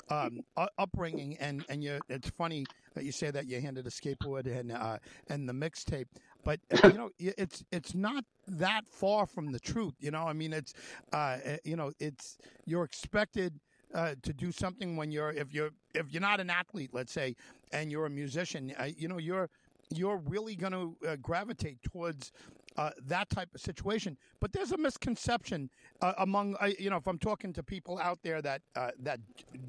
um, 0.09 0.41
upbringing, 0.77 1.37
and 1.37 1.65
and 1.69 1.83
you. 1.83 1.99
It's 2.09 2.29
funny 2.29 2.67
that 2.95 3.03
you 3.03 3.11
say 3.11 3.31
that 3.31 3.47
you 3.47 3.59
handed 3.61 3.85
a 3.85 3.89
skateboard 3.89 4.47
and 4.47 4.71
uh, 4.71 4.97
and 5.27 5.47
the 5.47 5.53
mixtape, 5.53 6.05
but 6.43 6.59
uh, 6.71 6.79
you 6.83 6.97
know 6.97 7.09
it's 7.19 7.63
it's 7.71 7.93
not 7.93 8.23
that 8.47 8.87
far 8.87 9.25
from 9.25 9.51
the 9.51 9.59
truth. 9.59 9.93
You 9.99 10.11
know, 10.11 10.23
I 10.23 10.33
mean, 10.33 10.53
it's 10.53 10.73
uh, 11.11 11.37
eh, 11.43 11.57
you 11.65 11.75
know, 11.75 11.91
it's 11.99 12.37
you're 12.65 12.83
expected. 12.83 13.59
Uh, 13.93 14.15
to 14.21 14.33
do 14.33 14.51
something 14.51 14.97
when 14.97 15.11
you're 15.11 15.31
if 15.31 15.53
you're 15.53 15.69
if 15.95 16.11
you're 16.11 16.21
not 16.21 16.41
an 16.41 16.49
athlete, 16.49 16.89
let's 16.93 17.11
say, 17.13 17.35
and 17.71 17.89
you're 17.89 18.05
a 18.05 18.09
musician, 18.09 18.73
uh, 18.77 18.83
you 18.97 19.07
know 19.07 19.17
you're 19.17 19.49
you're 19.89 20.17
really 20.17 20.55
going 20.55 20.73
to 20.73 20.97
uh, 21.07 21.15
gravitate 21.21 21.81
towards 21.83 22.31
uh, 22.77 22.91
that 23.07 23.29
type 23.29 23.49
of 23.53 23.61
situation. 23.61 24.17
But 24.39 24.53
there's 24.53 24.71
a 24.71 24.77
misconception 24.77 25.69
uh, 26.01 26.13
among 26.19 26.55
uh, 26.59 26.69
you 26.79 26.89
know 26.89 26.97
if 26.97 27.07
I'm 27.07 27.17
talking 27.17 27.53
to 27.53 27.63
people 27.63 27.99
out 27.99 28.19
there 28.23 28.41
that 28.41 28.61
uh, 28.75 28.91
that 28.99 29.19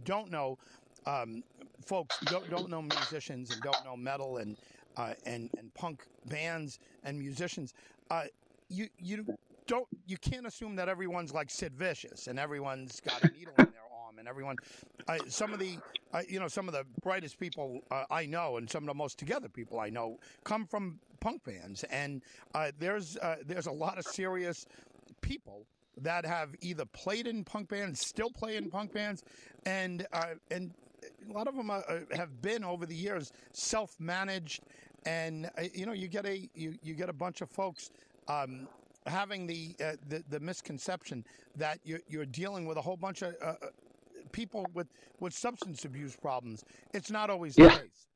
don't 0.05 0.31
know 0.31 0.59
um, 1.07 1.43
folks 1.85 2.19
don't 2.27 2.49
don't 2.51 2.71
know 2.71 2.83
musicians 2.83 3.51
and 3.51 3.63
don't 3.63 3.85
know 3.85 3.97
metal 3.97 4.39
and 4.39 4.57
uh, 4.97 5.15
and 5.27 5.51
and 5.59 5.73
punk 5.75 6.05
bands 6.27 6.79
and 7.05 7.19
musicians. 7.19 7.75
You 8.71 8.89
you 8.99 9.25
don't 9.67 9.87
you 10.07 10.19
can't 10.19 10.47
assume 10.47 10.77
that 10.77 10.89
everyone's 10.89 11.33
like 11.33 11.51
Sid 11.51 11.75
Vicious 11.75 12.27
and 12.27 12.39
everyone's 12.39 13.01
got 13.01 13.23
a 13.23 13.29
needle 13.29 13.55
and 14.19 14.29
everyone. 14.29 14.57
some 15.27 15.53
of 15.53 15.59
the 15.59 15.77
you 16.29 16.41
know 16.41 16.49
some 16.49 16.69
of 16.69 16.75
the 16.75 16.85
brightest 17.03 17.39
people 17.39 17.81
I 18.11 18.27
know 18.27 18.57
and 18.57 18.71
some 18.71 18.85
of 18.85 18.89
the 18.89 18.95
most 18.95 19.19
together 19.19 19.49
people 19.49 19.81
I 19.81 19.91
know 19.91 20.19
come 20.45 20.67
from 20.67 21.01
punk 21.21 21.45
bands, 21.45 21.85
and 21.85 22.23
uh, 22.55 22.71
there's 22.79 23.17
uh, 23.19 23.37
there's 23.45 23.67
a 23.67 23.73
lot 23.73 23.99
of 23.99 24.05
serious 24.05 24.67
people 25.21 25.67
that 26.01 26.25
have 26.25 26.55
either 26.61 26.85
played 26.85 27.27
in 27.27 27.45
punk 27.45 27.69
bands, 27.69 28.01
still 28.01 28.31
play 28.31 28.57
in 28.57 28.71
punk 28.71 28.93
bands, 28.93 29.23
and 29.67 30.07
uh, 30.13 30.35
and 30.51 30.73
a 31.29 31.33
lot 31.33 31.49
of 31.49 31.57
them 31.57 31.71
uh, 31.71 31.81
have 32.13 32.41
been 32.41 32.65
over 32.65 32.87
the 32.87 32.95
years 32.95 33.33
self-managed, 33.53 34.63
and 35.07 35.51
uh, 35.59 35.63
you 35.75 35.87
know 35.87 35.93
you 35.93 36.09
get 36.09 36.27
a 36.27 36.49
you, 36.55 36.75
you 36.83 36.95
get 36.95 37.09
a 37.09 37.15
bunch 37.15 37.41
of 37.41 37.51
folks. 37.51 37.91
Um, 38.29 38.69
having 39.07 39.47
the, 39.47 39.75
uh, 39.83 39.93
the, 40.09 40.23
the 40.29 40.39
misconception 40.39 41.25
that 41.57 41.79
you're, 41.83 42.01
you're 42.09 42.27
dealing 42.27 42.67
with 42.67 42.77
a 42.77 42.83
whole 42.83 42.97
bunch 42.97 43.23
of 43.23 43.35
people 44.29 44.67
with 44.75 44.89
with 45.21 45.35
substance 45.35 45.85
abuse 45.85 46.17
problems. 46.17 46.65
It's 46.95 47.11
not 47.11 47.31
always 47.31 47.57
yeah. 47.57 47.69
the 47.69 47.81
case. 47.81 48.07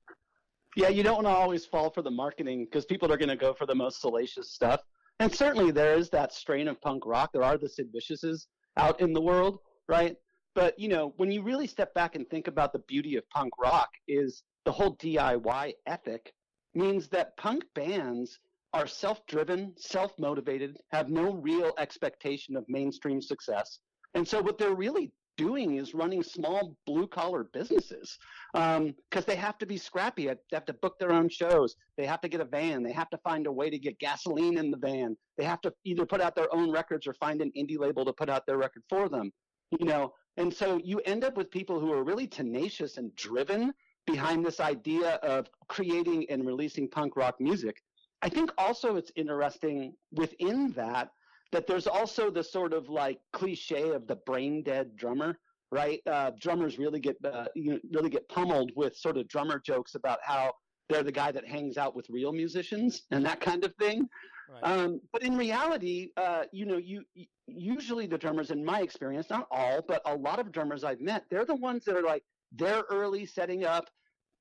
Yeah, 0.76 0.88
you 0.88 1.02
don't 1.02 1.16
want 1.16 1.26
to 1.26 1.30
always 1.30 1.66
fall 1.66 1.90
for 1.90 2.02
the 2.02 2.10
marketing 2.10 2.64
because 2.64 2.86
people 2.86 3.12
are 3.12 3.18
going 3.18 3.28
to 3.28 3.36
go 3.36 3.52
for 3.52 3.66
the 3.66 3.74
most 3.74 4.00
salacious 4.00 4.50
stuff. 4.50 4.80
And 5.20 5.32
certainly 5.32 5.70
there 5.70 5.94
is 5.94 6.08
that 6.10 6.32
strain 6.32 6.66
of 6.66 6.80
punk 6.80 7.04
rock. 7.04 7.30
There 7.32 7.42
are 7.42 7.58
the 7.58 7.68
Sid 7.68 7.88
Viciouses 7.92 8.46
out 8.76 9.00
in 9.00 9.12
the 9.12 9.20
world, 9.20 9.58
right? 9.86 10.16
But 10.54 10.78
you 10.78 10.88
know, 10.88 11.12
when 11.16 11.30
you 11.30 11.42
really 11.42 11.66
step 11.66 11.92
back 11.94 12.14
and 12.14 12.28
think 12.28 12.48
about 12.48 12.72
the 12.72 12.78
beauty 12.80 13.16
of 13.16 13.28
punk 13.30 13.52
rock, 13.58 13.90
is 14.08 14.42
the 14.64 14.72
whole 14.72 14.96
DIY 14.96 15.74
ethic 15.86 16.32
means 16.74 17.08
that 17.08 17.36
punk 17.36 17.64
bands 17.74 18.38
are 18.72 18.86
self-driven, 18.86 19.74
self-motivated, 19.76 20.78
have 20.90 21.10
no 21.10 21.34
real 21.34 21.72
expectation 21.78 22.56
of 22.56 22.64
mainstream 22.68 23.20
success, 23.20 23.78
and 24.14 24.26
so 24.26 24.40
what 24.40 24.58
they're 24.58 24.74
really 24.74 25.12
doing 25.36 25.76
is 25.76 25.94
running 25.94 26.22
small 26.22 26.76
blue 26.86 27.06
collar 27.06 27.44
businesses 27.52 28.18
because 28.52 28.78
um, 28.78 28.94
they 29.26 29.36
have 29.36 29.58
to 29.58 29.66
be 29.66 29.76
scrappy. 29.76 30.26
They 30.26 30.36
have 30.52 30.64
to 30.66 30.74
book 30.74 30.98
their 30.98 31.12
own 31.12 31.28
shows. 31.28 31.76
They 31.96 32.06
have 32.06 32.20
to 32.22 32.28
get 32.28 32.40
a 32.40 32.44
van. 32.44 32.82
They 32.82 32.92
have 32.92 33.10
to 33.10 33.18
find 33.18 33.46
a 33.46 33.52
way 33.52 33.70
to 33.70 33.78
get 33.78 33.98
gasoline 33.98 34.58
in 34.58 34.70
the 34.70 34.76
van. 34.76 35.16
They 35.38 35.44
have 35.44 35.60
to 35.62 35.72
either 35.84 36.06
put 36.06 36.20
out 36.20 36.34
their 36.34 36.52
own 36.54 36.70
records 36.70 37.06
or 37.06 37.14
find 37.14 37.40
an 37.40 37.52
indie 37.56 37.78
label 37.78 38.04
to 38.04 38.12
put 38.12 38.28
out 38.28 38.46
their 38.46 38.58
record 38.58 38.82
for 38.88 39.08
them. 39.08 39.32
You 39.78 39.86
know, 39.86 40.12
and 40.36 40.52
so 40.52 40.80
you 40.84 41.00
end 41.00 41.24
up 41.24 41.36
with 41.36 41.50
people 41.50 41.80
who 41.80 41.92
are 41.92 42.04
really 42.04 42.26
tenacious 42.26 42.98
and 42.98 43.14
driven 43.16 43.72
behind 44.06 44.44
this 44.44 44.60
idea 44.60 45.14
of 45.16 45.48
creating 45.68 46.26
and 46.28 46.46
releasing 46.46 46.88
punk 46.88 47.16
rock 47.16 47.36
music. 47.40 47.76
I 48.22 48.28
think 48.28 48.50
also 48.58 48.96
it's 48.96 49.10
interesting 49.16 49.94
within 50.12 50.72
that 50.72 51.10
that 51.52 51.66
there's 51.66 51.86
also 51.86 52.30
the 52.30 52.42
sort 52.42 52.72
of 52.72 52.88
like 52.88 53.20
cliche 53.32 53.90
of 53.90 54.06
the 54.06 54.16
brain 54.16 54.62
dead 54.62 54.96
drummer, 54.96 55.38
right? 55.70 56.00
Uh, 56.06 56.32
drummers 56.40 56.78
really 56.78 57.00
get 57.00 57.16
uh, 57.24 57.46
you 57.54 57.72
know, 57.72 57.78
really 57.92 58.10
get 58.10 58.28
pummeled 58.28 58.72
with 58.74 58.96
sort 58.96 59.16
of 59.16 59.28
drummer 59.28 59.60
jokes 59.64 59.94
about 59.94 60.18
how 60.22 60.52
they're 60.88 61.02
the 61.02 61.12
guy 61.12 61.30
that 61.30 61.46
hangs 61.46 61.76
out 61.76 61.94
with 61.94 62.08
real 62.10 62.32
musicians 62.32 63.02
and 63.10 63.24
that 63.24 63.40
kind 63.40 63.64
of 63.64 63.74
thing. 63.76 64.08
Right. 64.50 64.64
Um, 64.64 65.00
but 65.12 65.22
in 65.22 65.36
reality, 65.36 66.10
uh, 66.16 66.44
you 66.52 66.66
know, 66.66 66.76
you 66.76 67.04
usually 67.46 68.06
the 68.06 68.18
drummers, 68.18 68.50
in 68.50 68.64
my 68.64 68.80
experience, 68.80 69.30
not 69.30 69.46
all, 69.50 69.80
but 69.86 70.02
a 70.06 70.14
lot 70.14 70.38
of 70.38 70.52
drummers 70.52 70.84
I've 70.84 71.00
met, 71.00 71.24
they're 71.30 71.44
the 71.44 71.54
ones 71.54 71.84
that 71.84 71.96
are 71.96 72.02
like 72.02 72.24
they're 72.52 72.84
early 72.90 73.24
setting 73.24 73.64
up 73.64 73.88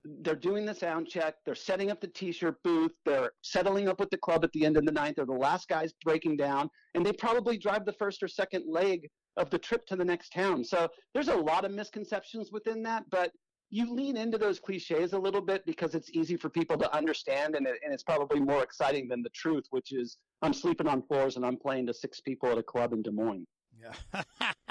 they're 0.03 0.35
doing 0.35 0.65
the 0.65 0.73
sound 0.73 1.07
check. 1.07 1.35
They're 1.45 1.55
setting 1.55 1.91
up 1.91 2.01
the 2.01 2.07
t-shirt 2.07 2.61
booth. 2.63 2.93
They're 3.05 3.31
settling 3.41 3.87
up 3.87 3.99
with 3.99 4.09
the 4.09 4.17
club 4.17 4.43
at 4.43 4.51
the 4.53 4.65
end 4.65 4.77
of 4.77 4.85
the 4.85 4.91
night. 4.91 5.15
They're 5.15 5.25
the 5.25 5.33
last 5.33 5.67
guys 5.67 5.93
breaking 6.03 6.37
down, 6.37 6.69
and 6.95 7.05
they 7.05 7.13
probably 7.13 7.57
drive 7.57 7.85
the 7.85 7.93
first 7.93 8.23
or 8.23 8.27
second 8.27 8.65
leg 8.67 9.07
of 9.37 9.49
the 9.49 9.59
trip 9.59 9.85
to 9.87 9.95
the 9.95 10.05
next 10.05 10.33
town. 10.33 10.63
So 10.63 10.89
there's 11.13 11.27
a 11.27 11.35
lot 11.35 11.65
of 11.65 11.71
misconceptions 11.71 12.51
within 12.51 12.83
that, 12.83 13.03
but 13.11 13.31
you 13.69 13.93
lean 13.93 14.17
into 14.17 14.37
those 14.37 14.59
cliches 14.59 15.13
a 15.13 15.19
little 15.19 15.39
bit 15.39 15.65
because 15.65 15.95
it's 15.95 16.09
easy 16.11 16.35
for 16.35 16.49
people 16.49 16.77
to 16.77 16.93
understand, 16.95 17.55
and, 17.55 17.65
it, 17.65 17.79
and 17.83 17.93
it's 17.93 18.03
probably 18.03 18.39
more 18.39 18.63
exciting 18.63 19.07
than 19.07 19.23
the 19.23 19.29
truth, 19.29 19.63
which 19.69 19.93
is 19.93 20.17
I'm 20.41 20.53
sleeping 20.53 20.87
on 20.87 21.03
floors 21.03 21.37
and 21.37 21.45
I'm 21.45 21.57
playing 21.57 21.87
to 21.87 21.93
six 21.93 22.19
people 22.19 22.49
at 22.49 22.57
a 22.57 22.63
club 22.63 22.91
in 22.91 23.01
Des 23.01 23.11
Moines. 23.11 23.47
Yeah. 23.79 24.23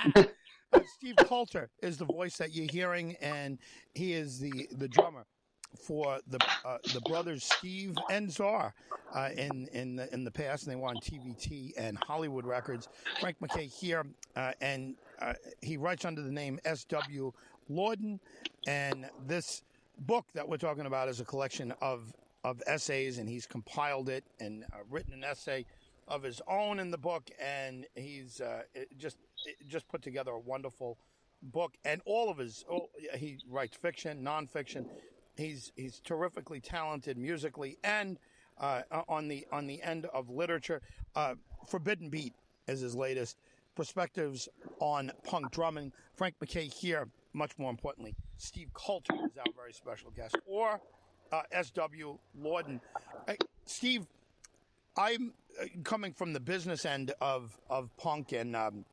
Uh, 0.72 0.80
Steve 0.96 1.16
Coulter 1.16 1.70
is 1.82 1.96
the 1.96 2.04
voice 2.04 2.36
that 2.38 2.54
you're 2.54 2.70
hearing, 2.70 3.16
and 3.20 3.58
he 3.94 4.12
is 4.12 4.38
the, 4.38 4.68
the 4.72 4.88
drummer 4.88 5.26
for 5.76 6.18
the 6.26 6.38
uh, 6.64 6.78
the 6.92 7.00
brothers 7.02 7.44
Steve 7.44 7.94
and 8.10 8.30
Tsar 8.30 8.74
uh, 9.14 9.28
in 9.36 9.68
in 9.72 9.96
the, 9.96 10.12
in 10.12 10.24
the 10.24 10.30
past, 10.30 10.64
and 10.64 10.72
they 10.72 10.76
were 10.76 10.88
on 10.88 10.96
TVT 10.96 11.72
and 11.76 11.96
Hollywood 11.98 12.44
Records. 12.44 12.88
Frank 13.20 13.36
McKay 13.40 13.72
here, 13.72 14.04
uh, 14.36 14.52
and 14.60 14.96
uh, 15.20 15.34
he 15.62 15.76
writes 15.76 16.04
under 16.04 16.22
the 16.22 16.32
name 16.32 16.58
S.W. 16.64 17.32
Lauden, 17.70 18.18
and 18.66 19.08
this 19.26 19.62
book 19.98 20.26
that 20.34 20.48
we're 20.48 20.56
talking 20.56 20.86
about 20.86 21.08
is 21.08 21.20
a 21.20 21.24
collection 21.24 21.72
of 21.80 22.12
of 22.42 22.62
essays, 22.66 23.18
and 23.18 23.28
he's 23.28 23.46
compiled 23.46 24.08
it 24.08 24.24
and 24.40 24.64
uh, 24.72 24.78
written 24.88 25.12
an 25.12 25.24
essay 25.24 25.64
of 26.10 26.22
his 26.24 26.42
own 26.48 26.80
in 26.80 26.90
the 26.90 26.98
book, 26.98 27.30
and 27.40 27.86
he's 27.94 28.40
uh, 28.40 28.62
just 28.98 29.16
just 29.66 29.88
put 29.88 30.02
together 30.02 30.32
a 30.32 30.38
wonderful 30.38 30.98
book. 31.42 31.74
And 31.84 32.02
all 32.04 32.28
of 32.28 32.36
his, 32.36 32.64
all, 32.68 32.90
he 33.16 33.38
writes 33.48 33.76
fiction, 33.76 34.22
nonfiction. 34.22 34.84
He's 35.36 35.72
he's 35.76 36.00
terrifically 36.00 36.60
talented 36.60 37.16
musically 37.16 37.78
and 37.84 38.18
uh, 38.58 38.82
on 39.08 39.28
the 39.28 39.46
on 39.52 39.66
the 39.66 39.80
end 39.82 40.06
of 40.06 40.28
literature. 40.28 40.82
Uh, 41.14 41.36
Forbidden 41.68 42.10
Beat 42.10 42.34
is 42.66 42.80
his 42.80 42.94
latest 42.94 43.38
perspectives 43.76 44.48
on 44.80 45.12
punk 45.24 45.50
drumming. 45.52 45.92
Frank 46.14 46.34
McKay 46.44 46.72
here. 46.72 47.08
Much 47.32 47.52
more 47.58 47.70
importantly, 47.70 48.12
Steve 48.38 48.70
Coulter 48.74 49.14
is 49.14 49.38
our 49.38 49.44
very 49.56 49.72
special 49.72 50.10
guest, 50.10 50.34
or 50.46 50.80
uh, 51.30 51.42
S.W. 51.52 52.18
Lauden. 52.36 52.80
Steve, 53.64 54.04
I'm 54.96 55.32
uh, 55.60 55.66
coming 55.84 56.12
from 56.12 56.32
the 56.32 56.40
business 56.40 56.84
end 56.84 57.12
of 57.20 57.56
of 57.68 57.94
punk 57.96 58.32
and 58.32 58.56
um, 58.56 58.84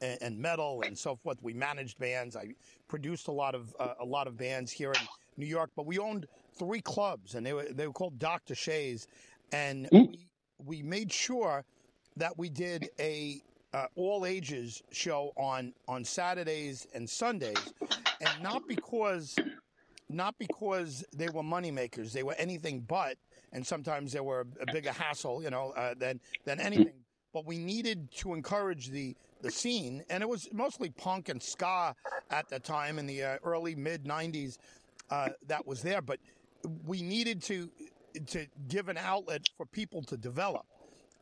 and, 0.00 0.38
metal 0.38 0.82
and 0.84 0.96
so 0.96 1.16
forth. 1.16 1.38
We 1.42 1.54
managed 1.54 1.98
bands. 1.98 2.36
I 2.36 2.54
produced 2.88 3.28
a 3.28 3.32
lot 3.32 3.54
of 3.54 3.74
uh, 3.78 3.94
a 4.00 4.04
lot 4.04 4.26
of 4.26 4.36
bands 4.36 4.70
here 4.72 4.92
in 4.92 5.00
New 5.36 5.46
York, 5.46 5.70
but 5.76 5.86
we 5.86 5.98
owned 5.98 6.26
three 6.58 6.80
clubs, 6.80 7.34
and 7.34 7.44
they 7.44 7.52
were 7.52 7.66
they 7.70 7.86
were 7.86 7.92
called 7.92 8.18
Doctor 8.18 8.54
Shays, 8.54 9.06
and 9.52 9.88
mm. 9.90 10.10
we 10.10 10.26
we 10.64 10.82
made 10.82 11.12
sure 11.12 11.64
that 12.16 12.36
we 12.36 12.48
did 12.48 12.90
a 12.98 13.42
uh, 13.72 13.86
all 13.96 14.26
ages 14.26 14.82
show 14.90 15.32
on 15.36 15.72
on 15.88 16.04
Saturdays 16.04 16.86
and 16.94 17.08
Sundays, 17.08 17.72
and 18.20 18.42
not 18.42 18.66
because 18.68 19.36
not 20.12 20.38
because 20.38 21.04
they 21.14 21.28
were 21.28 21.42
moneymakers. 21.42 22.12
They 22.12 22.22
were 22.22 22.34
anything 22.34 22.80
but 22.80 23.16
and 23.52 23.66
sometimes 23.66 24.12
they 24.12 24.20
were 24.20 24.46
a 24.60 24.72
bigger 24.72 24.92
hassle, 24.92 25.42
you 25.42 25.50
know, 25.50 25.72
uh, 25.76 25.94
than 25.96 26.20
than 26.44 26.58
anything. 26.60 26.94
But 27.32 27.46
we 27.46 27.58
needed 27.58 28.10
to 28.16 28.34
encourage 28.34 28.88
the 28.88 29.14
the 29.42 29.50
scene, 29.50 30.04
and 30.10 30.22
it 30.22 30.28
was 30.28 30.48
mostly 30.52 30.90
punk 30.90 31.28
and 31.28 31.42
ska 31.42 31.94
at 32.30 32.48
the 32.48 32.58
time 32.58 32.98
in 32.98 33.06
the 33.06 33.22
uh, 33.22 33.36
early 33.44 33.74
mid 33.74 34.04
'90s 34.04 34.58
uh, 35.10 35.30
that 35.46 35.66
was 35.66 35.82
there. 35.82 36.02
But 36.02 36.18
we 36.86 37.02
needed 37.02 37.42
to 37.44 37.70
to 38.28 38.46
give 38.68 38.88
an 38.88 38.98
outlet 38.98 39.48
for 39.56 39.66
people 39.66 40.02
to 40.02 40.16
develop, 40.16 40.66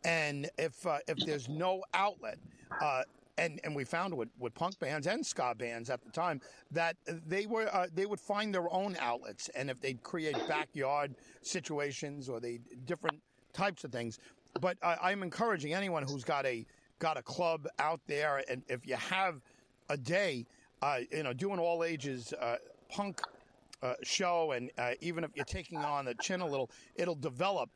and 0.05 0.49
if 0.59 0.87
uh, 0.87 0.99
if 1.09 1.19
there's 1.19 1.49
no 1.49 1.83
outlet, 1.95 2.39
uh, 2.81 3.03
and 3.41 3.59
and 3.65 3.75
we 3.75 3.85
found 3.85 4.15
with, 4.15 4.29
with 4.39 4.55
punk 4.55 4.79
bands 4.79 5.07
and 5.07 5.25
ska 5.27 5.55
bands 5.57 5.91
at 5.91 6.05
the 6.05 6.11
time 6.11 6.41
that 6.71 6.97
they 7.27 7.47
were 7.47 7.69
uh, 7.75 7.87
they 7.93 8.07
would 8.07 8.21
find 8.21 8.55
their 8.55 8.73
own 8.73 8.97
outlets, 9.01 9.49
and 9.57 9.71
if 9.71 9.81
they'd 9.81 10.03
create 10.03 10.37
backyard 10.47 11.15
situations 11.43 12.29
or 12.29 12.39
they 12.39 12.61
different 12.85 13.21
types 13.53 13.83
of 13.83 13.91
things. 13.91 14.19
But 14.61 14.77
uh, 14.83 14.97
I'm 15.03 15.23
encouraging 15.23 15.75
anyone 15.75 16.03
who's 16.03 16.23
got 16.23 16.45
a 16.47 16.67
got 16.99 17.17
a 17.17 17.23
club 17.23 17.67
out 17.79 18.01
there, 18.07 18.45
and 18.49 18.63
if 18.69 18.87
you 18.87 18.97
have 18.97 19.41
a 19.89 19.97
day, 19.97 20.47
uh, 20.83 20.99
you 21.11 21.23
know, 21.23 21.33
doing 21.33 21.59
all 21.59 21.83
ages 21.83 22.33
uh, 22.35 22.57
punk 22.91 23.21
uh, 23.83 23.95
show, 24.03 24.53
and 24.53 24.71
uh, 24.77 24.93
even 25.01 25.25
if 25.25 25.31
you're 25.35 25.45
taking 25.47 25.79
on 25.79 26.05
the 26.05 26.15
chin 26.21 26.41
a 26.43 26.47
little, 26.47 26.71
it'll 26.95 27.15
develop 27.15 27.71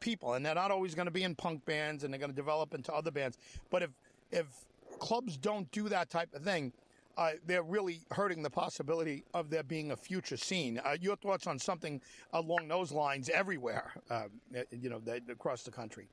people, 0.00 0.34
and 0.34 0.44
they're 0.44 0.56
not 0.56 0.72
always 0.72 0.96
going 0.96 1.06
to 1.06 1.12
be 1.12 1.22
in 1.22 1.32
punk 1.36 1.64
bands, 1.64 2.02
and 2.02 2.12
they're 2.12 2.18
going 2.18 2.30
to 2.30 2.36
develop 2.36 2.74
into 2.74 2.92
other 2.92 3.12
bands. 3.12 3.38
But 3.70 3.84
if 3.84 3.90
if 4.32 4.46
clubs 5.00 5.36
don't 5.36 5.70
do 5.72 5.88
that 5.88 6.10
type 6.10 6.32
of 6.34 6.42
thing, 6.42 6.72
uh, 7.16 7.32
they're 7.46 7.62
really 7.62 8.00
hurting 8.12 8.42
the 8.42 8.50
possibility 8.50 9.24
of 9.34 9.50
there 9.50 9.64
being 9.64 9.90
a 9.90 9.96
future 9.96 10.36
scene. 10.36 10.80
Uh, 10.84 10.96
your 11.00 11.16
thoughts 11.16 11.46
on 11.46 11.58
something 11.58 12.00
along 12.32 12.68
those 12.68 12.92
lines 12.92 13.28
everywhere, 13.28 13.92
uh, 14.10 14.24
you 14.70 14.88
know, 14.88 15.02
across 15.30 15.62
the 15.62 15.70
country? 15.70 16.08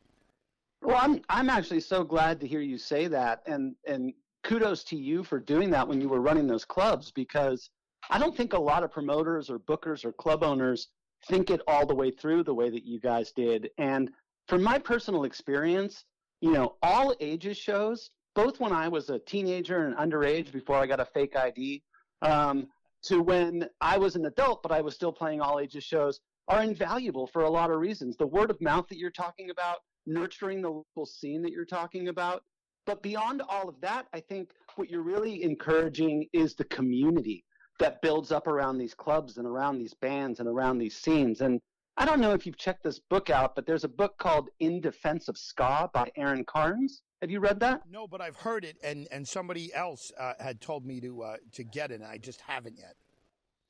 Well, 0.82 0.98
I'm 1.00 1.22
I'm 1.30 1.50
actually 1.50 1.80
so 1.80 2.04
glad 2.04 2.40
to 2.42 2.48
hear 2.48 2.62
you 2.62 2.78
say 2.78 3.08
that, 3.08 3.42
and 3.48 3.76
and 3.88 4.14
kudos 4.44 4.84
to 4.86 4.96
you 4.96 5.24
for 5.24 5.40
doing 5.40 5.70
that 5.72 5.88
when 5.88 6.02
you 6.02 6.10
were 6.10 6.22
running 6.22 6.48
those 6.48 6.66
clubs 6.66 7.12
because 7.12 7.70
I 8.10 8.20
don't 8.20 8.36
think 8.36 8.54
a 8.54 8.60
lot 8.60 8.84
of 8.84 8.92
promoters 8.92 9.50
or 9.50 9.60
bookers 9.60 10.06
or 10.06 10.12
club 10.12 10.44
owners 10.44 10.90
think 11.28 11.50
it 11.50 11.62
all 11.68 11.86
the 11.86 11.96
way 11.96 12.12
through 12.12 12.44
the 12.44 12.54
way 12.54 12.70
that 12.70 12.86
you 12.86 13.00
guys 13.00 13.32
did. 13.32 13.70
And 13.78 14.12
from 14.48 14.64
my 14.64 14.80
personal 14.80 15.24
experience, 15.24 16.06
you 16.42 16.52
know, 16.52 16.76
all 16.82 17.16
ages 17.20 17.58
shows 17.58 18.12
both 18.38 18.60
when 18.60 18.72
I 18.72 18.88
was 18.88 19.10
a 19.10 19.18
teenager 19.18 19.88
and 19.88 19.96
underage 19.98 20.52
before 20.52 20.76
I 20.76 20.86
got 20.86 21.00
a 21.00 21.06
fake 21.06 21.36
ID, 21.36 21.82
um, 22.22 22.68
to 23.02 23.20
when 23.20 23.68
I 23.82 23.98
was 23.98 24.16
an 24.16 24.28
adult 24.28 24.62
but 24.62 24.72
I 24.72 24.80
was 24.80 24.94
still 24.94 25.12
playing 25.12 25.42
all 25.42 25.60
ages 25.60 25.84
shows, 25.84 26.20
are 26.48 26.62
invaluable 26.62 27.26
for 27.26 27.42
a 27.42 27.50
lot 27.50 27.72
of 27.72 27.80
reasons. 27.80 28.16
The 28.16 28.28
word 28.28 28.52
of 28.52 28.62
mouth 28.62 28.88
that 28.90 29.00
you're 29.00 29.10
talking 29.10 29.50
about, 29.50 29.78
nurturing 30.06 30.62
the 30.62 30.70
local 30.70 31.08
scene 31.08 31.42
that 31.42 31.52
you're 31.52 31.66
talking 31.66 32.10
about. 32.10 32.44
But 32.86 33.02
beyond 33.02 33.42
all 33.50 33.68
of 33.68 33.82
that, 33.82 34.06
I 34.14 34.20
think 34.20 34.52
what 34.76 34.92
you're 34.92 35.02
really 35.02 35.42
encouraging 35.42 36.28
is 36.32 36.54
the 36.54 36.66
community 36.66 37.44
that 37.80 38.04
builds 38.04 38.32
up 38.32 38.46
around 38.46 38.78
these 38.78 38.94
clubs 38.94 39.38
and 39.38 39.48
around 39.48 39.80
these 39.80 39.96
bands 39.96 40.40
and 40.40 40.48
around 40.48 40.78
these 40.78 40.96
scenes. 40.96 41.42
And 41.42 41.60
I 42.00 42.06
don't 42.06 42.22
know 42.22 42.34
if 42.34 42.46
you've 42.46 42.58
checked 42.58 42.84
this 42.84 43.00
book 43.00 43.32
out, 43.32 43.56
but 43.56 43.66
there's 43.66 43.84
a 43.84 43.90
book 43.90 44.20
called 44.20 44.50
In 44.60 44.80
Defense 44.80 45.28
of 45.28 45.38
Ska 45.38 45.90
by 45.92 46.12
Aaron 46.16 46.46
Carnes. 46.46 47.02
Have 47.22 47.32
you 47.32 47.40
read 47.40 47.60
that? 47.62 47.82
No, 47.90 48.08
but 48.08 48.22
I've 48.22 48.36
heard 48.36 48.64
it, 48.64 48.78
and 48.84 49.08
and 49.12 49.28
somebody 49.28 49.74
else 49.74 50.12
uh, 50.20 50.34
had 50.40 50.62
told 50.62 50.86
me 50.86 51.02
to 51.02 51.24
uh, 51.24 51.38
to 51.54 51.64
get 51.64 51.90
it, 51.90 51.96
and 51.96 52.06
I 52.06 52.20
just 52.20 52.42
haven't 52.42 52.78
yet. 52.78 52.96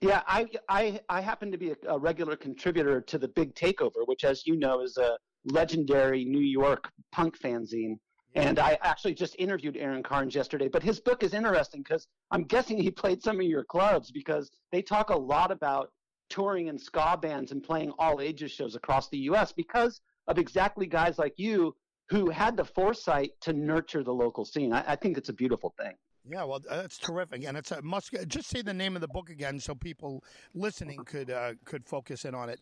Yeah, 0.02 0.24
I 0.28 0.48
I 0.68 1.00
I 1.08 1.22
happen 1.22 1.52
to 1.52 1.58
be 1.58 1.72
a, 1.72 1.76
a, 1.88 1.98
regular 1.98 2.36
contributor 2.36 3.00
to 3.00 3.18
the 3.18 3.30
Big 3.30 3.56
Takeover, 3.56 4.06
which, 4.06 4.26
as 4.26 4.46
you 4.46 4.58
know, 4.58 4.82
is 4.82 4.98
a 4.98 5.18
legendary 5.46 6.26
New 6.26 6.42
York 6.42 6.92
punk 7.14 7.40
fanzine. 7.40 7.98
And 8.36 8.60
I 8.60 8.78
actually 8.84 9.16
just 9.16 9.36
interviewed 9.40 9.78
Aaron 9.78 10.04
Carnes 10.04 10.36
yesterday, 10.36 10.68
but 10.68 10.84
his 10.84 11.00
book 11.00 11.24
is 11.24 11.34
interesting 11.34 11.82
because 11.82 12.08
I'm 12.30 12.44
guessing 12.44 12.78
he 12.78 12.92
played 12.92 13.24
some 13.24 13.38
of 13.38 13.46
your 13.48 13.64
clubs 13.64 14.12
because 14.12 14.52
they 14.72 14.84
talk 14.84 15.10
a 15.10 15.18
lot 15.18 15.50
about 15.50 15.90
touring 16.30 16.68
in 16.68 16.78
ska 16.78 17.18
bands 17.22 17.52
and 17.52 17.64
playing 17.64 17.92
all 18.00 18.22
ages 18.22 18.52
shows 18.52 18.76
across 18.76 19.10
the 19.10 19.18
U.S. 19.20 19.52
because 19.52 20.02
of 20.28 20.38
exactly 20.38 20.86
guys 20.86 21.18
like 21.18 21.34
you 21.38 21.76
who 22.10 22.30
had 22.30 22.56
the 22.56 22.66
foresight 22.66 23.32
to 23.42 23.54
nurture 23.54 24.04
the 24.04 24.14
local 24.14 24.46
scene. 24.46 24.74
I, 24.74 24.84
I 24.88 24.96
think 24.96 25.18
it's 25.18 25.30
a 25.30 25.34
beautiful 25.34 25.74
thing. 25.78 25.94
Yeah, 26.30 26.44
well, 26.44 26.60
that's 26.60 26.98
terrific, 26.98 27.46
and 27.46 27.56
it's 27.56 27.72
a 27.72 27.82
must. 27.82 28.14
Just 28.28 28.50
say 28.50 28.62
the 28.62 28.74
name 28.74 28.96
of 28.96 29.02
the 29.02 29.08
book 29.08 29.30
again, 29.30 29.60
so 29.60 29.74
people 29.74 30.24
listening 30.54 31.00
could 31.06 31.32
uh, 31.32 31.54
could 31.64 31.86
focus 31.86 32.26
in 32.26 32.36
on 32.36 32.50
it. 32.50 32.60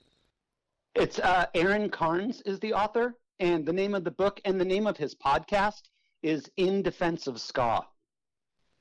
It's 0.94 1.20
uh, 1.20 1.46
Aaron 1.56 1.90
Carnes 1.90 2.42
is 2.46 2.60
the 2.60 2.74
author, 2.74 3.16
and 3.40 3.66
the 3.66 3.74
name 3.74 3.96
of 3.96 4.04
the 4.04 4.12
book 4.12 4.40
and 4.46 4.62
the 4.62 4.66
name 4.66 4.86
of 4.86 4.98
his 4.98 5.16
podcast 5.16 5.84
is 6.22 6.50
In 6.58 6.84
Defense 6.84 7.28
of 7.28 7.42
Ska. 7.42 7.82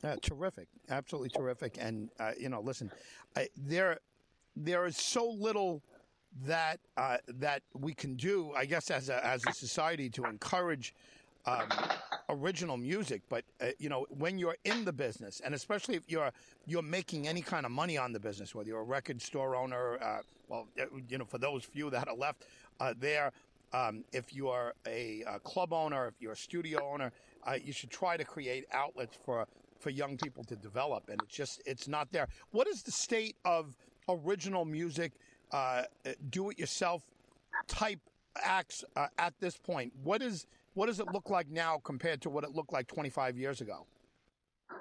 Yeah, 0.03 0.17
terrific, 0.21 0.69
absolutely 0.91 1.31
terrific. 1.31 1.79
And 1.81 2.11
uh, 2.21 2.33
you 2.39 2.51
know, 2.51 2.61
listen, 2.61 2.91
I, 3.37 3.49
there 3.57 3.99
there 4.57 4.87
is 4.87 4.97
so 4.97 5.31
little 5.31 5.83
that 6.47 6.81
uh, 6.97 7.19
that 7.29 7.63
we 7.79 7.95
can 7.95 8.15
do, 8.17 8.53
I 8.57 8.65
guess, 8.65 8.91
as 8.91 9.09
a 9.09 9.25
as 9.25 9.43
a 9.49 9.53
society 9.53 10.09
to 10.11 10.25
encourage 10.25 10.95
um, 11.47 11.69
original 12.29 12.77
music. 12.77 13.23
But 13.29 13.45
uh, 13.61 13.67
you 13.79 13.89
know, 13.89 14.07
when 14.11 14.39
you're 14.39 14.57
in 14.65 14.85
the 14.85 14.93
business, 14.93 15.41
and 15.45 15.55
especially 15.55 15.95
if 15.97 16.11
you're 16.11 16.33
you're 16.67 16.83
making 16.83 17.29
any 17.29 17.43
kind 17.43 17.67
of 17.67 17.73
money 17.73 17.97
on 17.97 18.13
the 18.13 18.21
business, 18.21 18.55
whether 18.55 18.69
you're 18.69 18.81
a 18.81 18.85
record 18.85 19.21
store 19.23 19.55
owner, 19.57 19.99
uh, 20.03 20.19
well, 20.49 20.69
uh, 20.81 20.85
you 21.09 21.19
know, 21.19 21.25
for 21.25 21.39
those 21.39 21.65
few 21.65 21.91
that 21.91 22.09
are 22.09 22.17
left 22.17 22.45
uh, 22.81 22.95
there, 22.99 23.33
um, 23.73 24.05
if 24.13 24.35
you 24.35 24.49
are 24.49 24.75
a, 24.87 25.25
a, 25.27 25.39
club 25.41 25.73
owner, 25.73 26.07
if 26.07 26.15
you're 26.21 26.33
a 26.33 26.37
studio 26.37 26.81
owner, 26.93 27.13
uh, 27.47 27.57
you 27.63 27.73
should 27.73 27.91
try 27.91 28.17
to 28.17 28.25
create 28.25 28.65
outlets 28.73 29.17
for 29.25 29.47
for 29.81 29.91
young 29.91 30.17
people 30.17 30.45
to 30.45 30.57
develop. 30.57 31.09
And 31.09 31.21
it's 31.23 31.35
just 31.35 31.63
it's 31.67 31.89
not 31.89 32.11
there. 32.13 32.29
What 32.51 32.67
is 32.67 32.83
the 32.83 32.93
state 32.93 33.37
of 33.45 33.77
original 34.09 34.65
music, 34.65 35.13
uh, 35.53 35.83
do-it-yourself 36.31 37.03
type 37.67 38.01
acts 38.43 38.85
at 39.19 39.35
this 39.41 39.57
point? 39.57 39.93
What 40.03 40.23
is 40.23 40.47
what 40.75 40.87
does 40.87 40.99
it 40.99 41.07
look 41.13 41.31
like 41.31 41.49
now 41.51 41.81
compared 41.85 42.21
to 42.23 42.31
what 42.31 42.43
it 42.43 42.51
looked 42.51 42.73
like 42.73 42.89
25 42.89 43.39
years 43.39 43.61
ago? 43.61 43.87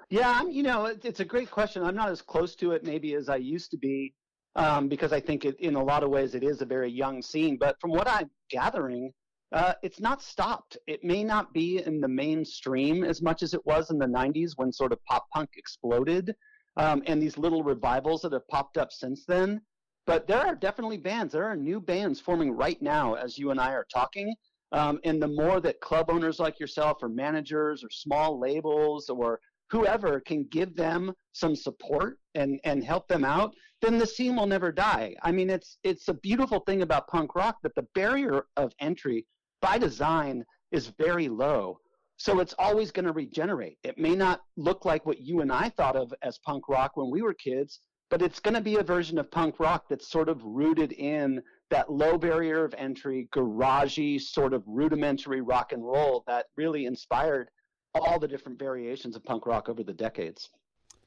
Yeah, 0.10 0.34
I'm, 0.40 0.50
you 0.50 0.64
know, 0.64 0.86
it's 0.86 1.20
a 1.20 1.26
great 1.26 1.52
question. 1.52 1.84
I'm 1.84 1.96
not 1.96 2.10
as 2.10 2.22
close 2.22 2.56
to 2.58 2.72
it 2.72 2.84
maybe 2.84 3.14
as 3.14 3.30
I 3.30 3.36
used 3.36 3.72
to 3.72 3.78
be 3.78 4.14
um, 4.56 4.88
because 4.88 5.14
I 5.14 5.20
think 5.20 5.46
it, 5.46 5.60
in 5.60 5.76
a 5.76 5.84
lot 5.84 6.04
of 6.04 6.10
ways 6.10 6.36
it 6.36 6.44
is 6.44 6.62
a 6.62 6.66
very 6.66 6.92
young 6.92 7.22
scene. 7.22 7.58
But 7.58 7.80
from 7.80 7.92
what 7.92 8.08
I'm 8.08 8.30
gathering, 8.50 9.12
uh, 9.52 9.74
it's 9.84 10.00
not 10.00 10.22
stopped. 10.22 10.78
It 10.88 11.04
may 11.04 11.24
not 11.24 11.54
be 11.54 11.84
in 11.84 12.02
the 12.02 12.08
mainstream 12.08 13.04
as 13.04 13.22
much 13.22 13.44
as 13.44 13.54
it 13.54 13.64
was 13.66 13.92
in 13.92 14.00
the 14.00 14.08
90s 14.08 14.54
when 14.56 14.72
sort 14.72 14.92
of 14.92 15.04
pop 15.06 15.26
punk 15.32 15.50
exploded 15.58 16.36
um, 16.78 17.04
and 17.06 17.22
these 17.22 17.38
little 17.38 17.64
revivals 17.64 18.22
that 18.22 18.34
have 18.34 18.48
popped 18.48 18.78
up 18.78 18.92
since 18.92 19.26
then. 19.26 19.62
But 20.06 20.28
there 20.28 20.40
are 20.40 20.56
definitely 20.56 20.98
bands. 20.98 21.34
There 21.34 21.46
are 21.46 21.56
new 21.56 21.80
bands 21.80 22.20
forming 22.20 22.52
right 22.52 22.82
now 22.82 23.14
as 23.14 23.38
you 23.38 23.52
and 23.52 23.60
I 23.60 23.72
are 23.72 23.88
talking 23.94 24.36
um, 24.74 25.00
and 25.04 25.22
the 25.22 25.28
more 25.28 25.62
that 25.62 25.80
club 25.80 26.10
owners 26.10 26.40
like 26.40 26.60
yourself, 26.60 26.98
or 27.04 27.08
managers, 27.08 27.84
or 27.84 27.90
small 27.92 28.40
labels, 28.40 29.08
or 29.08 29.40
whoever 29.70 30.20
can 30.20 30.46
give 30.52 30.76
them 30.76 31.14
some 31.32 31.56
support 31.56 32.18
and 32.36 32.60
and 32.64 32.84
help 32.84 33.08
them 33.08 33.24
out, 33.24 33.54
then 33.82 33.98
the 34.00 34.08
scene 34.08 34.36
will 34.36 34.48
never 34.48 34.72
die. 34.72 35.16
I 35.22 35.32
mean, 35.32 35.50
it's 35.52 35.78
it's 35.84 36.08
a 36.08 36.14
beautiful 36.16 36.60
thing 36.60 36.82
about 36.82 37.08
punk 37.08 37.36
rock 37.36 37.58
that 37.62 37.76
the 37.76 37.88
barrier 37.94 38.48
of 38.58 38.74
entry 38.80 39.26
by 39.62 39.78
design 39.78 40.44
is 40.72 40.88
very 40.98 41.30
low. 41.30 41.78
So 42.24 42.40
it's 42.40 42.56
always 42.58 42.90
going 42.90 43.04
to 43.04 43.12
regenerate. 43.12 43.80
It 43.84 43.98
may 43.98 44.16
not 44.16 44.44
look 44.56 44.86
like 44.86 45.06
what 45.06 45.20
you 45.20 45.42
and 45.42 45.52
I 45.52 45.68
thought 45.68 45.98
of 45.98 46.14
as 46.22 46.38
punk 46.38 46.70
rock 46.70 46.96
when 46.96 47.12
we 47.12 47.22
were 47.22 47.34
kids, 47.34 47.82
but 48.10 48.22
it's 48.22 48.40
going 48.40 48.54
to 48.54 48.62
be 48.62 48.78
a 48.78 48.82
version 48.82 49.18
of 49.18 49.30
punk 49.30 49.60
rock 49.60 49.90
that's 49.90 50.10
sort 50.10 50.30
of 50.30 50.42
rooted 50.42 50.94
in 50.94 51.44
that 51.70 51.92
low 51.92 52.18
barrier 52.18 52.64
of 52.64 52.74
entry, 52.78 53.28
garagey 53.34 54.22
sort 54.22 54.54
of 54.54 54.64
rudimentary 54.66 55.42
rock 55.42 55.74
and 55.74 55.84
roll 55.84 56.24
that 56.26 56.46
really 56.56 56.86
inspired 56.86 57.50
all 57.94 58.20
the 58.20 58.28
different 58.30 58.58
variations 58.58 59.18
of 59.18 59.26
punk 59.26 59.46
rock 59.46 59.68
over 59.68 59.84
the 59.84 59.92
decades. 59.92 60.48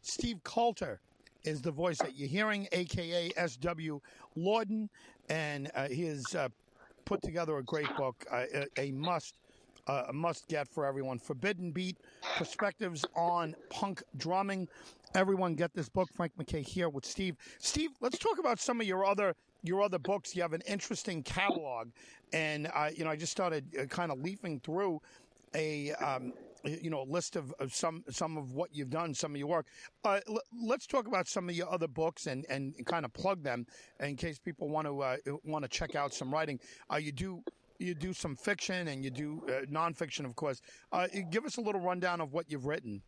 Steve 0.02 0.44
Coulter 0.44 1.00
is 1.44 1.62
the 1.62 1.72
voice 1.72 1.96
that 1.96 2.14
you're 2.14 2.28
hearing, 2.28 2.68
aka 2.72 3.30
S.W. 3.38 4.02
Lauden, 4.36 4.90
and 5.30 5.70
uh, 5.74 5.88
he 5.88 6.04
has 6.04 6.34
uh, 6.34 6.50
put 7.06 7.22
together 7.22 7.56
a 7.56 7.62
great 7.62 7.88
book, 7.96 8.22
uh, 8.30 8.44
a, 8.54 8.66
a, 8.88 8.92
must. 8.92 9.38
A 9.88 10.12
must 10.12 10.48
get 10.48 10.68
for 10.68 10.84
everyone. 10.84 11.18
Forbidden 11.18 11.70
Beat 11.70 11.96
Perspectives 12.36 13.04
on 13.14 13.54
Punk 13.70 14.02
Drumming. 14.16 14.68
Everyone 15.14 15.54
get 15.54 15.72
this 15.74 15.88
book. 15.88 16.08
Frank 16.14 16.32
McKay 16.36 16.66
here 16.66 16.88
with 16.88 17.04
Steve. 17.04 17.36
Steve, 17.58 17.90
let's 18.00 18.18
talk 18.18 18.38
about 18.38 18.58
some 18.58 18.80
of 18.80 18.86
your 18.86 19.04
other 19.04 19.34
your 19.62 19.82
other 19.82 19.98
books, 19.98 20.34
you 20.34 20.42
have 20.42 20.52
an 20.52 20.62
interesting 20.66 21.22
catalog, 21.22 21.88
and 22.32 22.70
you 22.94 23.04
know 23.04 23.10
I 23.10 23.16
just 23.16 23.32
started 23.32 23.64
uh, 23.80 23.84
kind 23.86 24.12
of 24.12 24.20
leafing 24.20 24.60
through 24.60 25.00
a 25.54 25.92
um, 25.92 26.32
you 26.64 26.90
know 26.90 27.04
list 27.04 27.36
of, 27.36 27.52
of, 27.58 27.74
some 27.74 28.04
some 28.10 28.36
of 28.36 28.52
what 28.52 28.74
you've 28.74 28.90
done, 28.90 29.14
some 29.14 29.32
of 29.32 29.38
your 29.38 29.48
work. 29.48 29.66
Uh, 30.04 30.20
l- 30.28 30.40
let's 30.62 30.86
talk 30.86 31.06
about 31.06 31.28
some 31.28 31.48
of 31.48 31.54
your 31.54 31.72
other 31.72 31.88
books 31.88 32.26
and, 32.26 32.44
and, 32.48 32.74
kind 32.86 33.04
of 33.04 33.12
plug 33.12 33.42
them 33.42 33.66
in 34.00 34.16
case 34.16 34.38
people 34.38 34.68
want 34.68 34.86
to 34.86 35.02
uh, 35.02 35.16
want 35.44 35.64
to 35.64 35.68
check 35.68 35.94
out 35.94 36.12
some 36.12 36.32
writing. 36.32 36.58
Uh, 36.92 36.96
you 36.96 37.12
do 37.12 37.42
you 37.78 37.94
do 37.94 38.12
some 38.12 38.36
fiction 38.36 38.88
and 38.88 39.04
you 39.04 39.10
do 39.10 39.42
uh, 39.48 39.66
nonfiction, 39.66 40.24
of 40.24 40.34
course. 40.36 40.60
give 41.30 41.44
us 41.44 41.56
a 41.56 41.60
little 41.60 41.80
rundown 41.80 42.20
of 42.20 42.32
what 42.32 42.50
you've 42.50 42.66
written. 42.66 43.02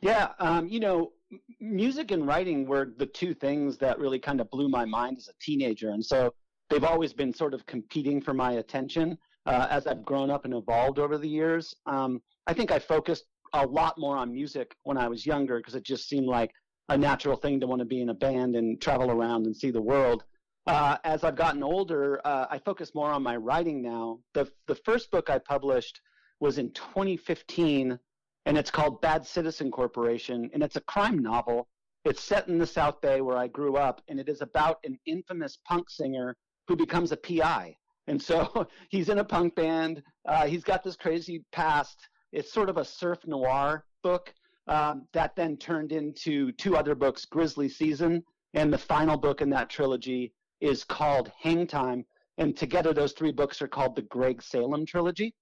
Yeah, 0.00 0.28
um, 0.38 0.68
you 0.68 0.80
know, 0.80 1.12
music 1.60 2.10
and 2.10 2.26
writing 2.26 2.66
were 2.66 2.92
the 2.96 3.06
two 3.06 3.34
things 3.34 3.78
that 3.78 3.98
really 3.98 4.18
kind 4.18 4.40
of 4.40 4.50
blew 4.50 4.68
my 4.68 4.84
mind 4.84 5.18
as 5.18 5.28
a 5.28 5.32
teenager, 5.40 5.90
and 5.90 6.04
so 6.04 6.34
they've 6.70 6.84
always 6.84 7.12
been 7.12 7.32
sort 7.32 7.54
of 7.54 7.66
competing 7.66 8.20
for 8.20 8.34
my 8.34 8.52
attention 8.52 9.18
uh, 9.46 9.66
as 9.70 9.86
I've 9.86 10.04
grown 10.04 10.30
up 10.30 10.44
and 10.44 10.54
evolved 10.54 10.98
over 10.98 11.18
the 11.18 11.28
years. 11.28 11.74
Um, 11.86 12.20
I 12.46 12.54
think 12.54 12.70
I 12.70 12.78
focused 12.78 13.24
a 13.54 13.66
lot 13.66 13.98
more 13.98 14.16
on 14.16 14.32
music 14.32 14.74
when 14.82 14.96
I 14.96 15.08
was 15.08 15.24
younger 15.24 15.58
because 15.58 15.74
it 15.74 15.84
just 15.84 16.08
seemed 16.08 16.26
like 16.26 16.52
a 16.90 16.96
natural 16.96 17.36
thing 17.36 17.60
to 17.60 17.66
want 17.66 17.80
to 17.80 17.86
be 17.86 18.00
in 18.00 18.10
a 18.10 18.14
band 18.14 18.56
and 18.56 18.80
travel 18.80 19.10
around 19.10 19.46
and 19.46 19.56
see 19.56 19.70
the 19.70 19.80
world. 19.80 20.24
Uh, 20.68 20.98
as 21.04 21.24
I've 21.24 21.34
gotten 21.34 21.62
older, 21.62 22.20
uh, 22.26 22.44
I 22.50 22.58
focus 22.58 22.94
more 22.94 23.10
on 23.10 23.22
my 23.22 23.36
writing 23.36 23.80
now. 23.80 24.18
The 24.34 24.52
the 24.66 24.74
first 24.74 25.10
book 25.10 25.30
I 25.30 25.38
published 25.38 26.02
was 26.40 26.58
in 26.58 26.70
2015 26.72 27.98
and 28.44 28.58
it's 28.58 28.70
called 28.70 29.00
Bad 29.00 29.26
Citizen 29.26 29.70
Corporation, 29.70 30.50
and 30.52 30.62
it's 30.62 30.76
a 30.76 30.82
crime 30.82 31.18
novel. 31.20 31.68
It's 32.04 32.22
set 32.22 32.48
in 32.48 32.58
the 32.58 32.66
South 32.66 33.00
Bay 33.00 33.22
where 33.22 33.38
I 33.38 33.46
grew 33.46 33.76
up, 33.76 34.02
and 34.08 34.20
it 34.20 34.28
is 34.28 34.42
about 34.42 34.78
an 34.84 34.98
infamous 35.06 35.58
punk 35.66 35.88
singer 35.88 36.36
who 36.66 36.76
becomes 36.76 37.12
a 37.12 37.16
PI. 37.16 37.74
And 38.06 38.20
so 38.20 38.66
he's 38.90 39.08
in 39.08 39.20
a 39.20 39.24
punk 39.24 39.54
band. 39.54 40.02
Uh, 40.26 40.46
he's 40.46 40.64
got 40.64 40.84
this 40.84 40.96
crazy 40.96 41.44
past. 41.50 41.98
It's 42.32 42.52
sort 42.52 42.68
of 42.68 42.76
a 42.76 42.84
surf 42.84 43.20
noir 43.26 43.86
book 44.02 44.34
um, 44.66 45.08
that 45.14 45.34
then 45.34 45.56
turned 45.56 45.92
into 45.92 46.52
two 46.52 46.76
other 46.76 46.94
books, 46.94 47.24
Grizzly 47.24 47.70
Season, 47.70 48.22
and 48.52 48.70
the 48.70 48.78
final 48.78 49.16
book 49.16 49.40
in 49.40 49.48
that 49.50 49.70
trilogy 49.70 50.34
is 50.60 50.84
called 50.84 51.32
Hang 51.40 51.66
Time. 51.66 52.04
And 52.38 52.56
together, 52.56 52.92
those 52.92 53.12
three 53.12 53.32
books 53.32 53.60
are 53.62 53.68
called 53.68 53.96
the 53.96 54.02
Greg 54.02 54.42
Salem 54.42 54.86
trilogy. 54.86 55.34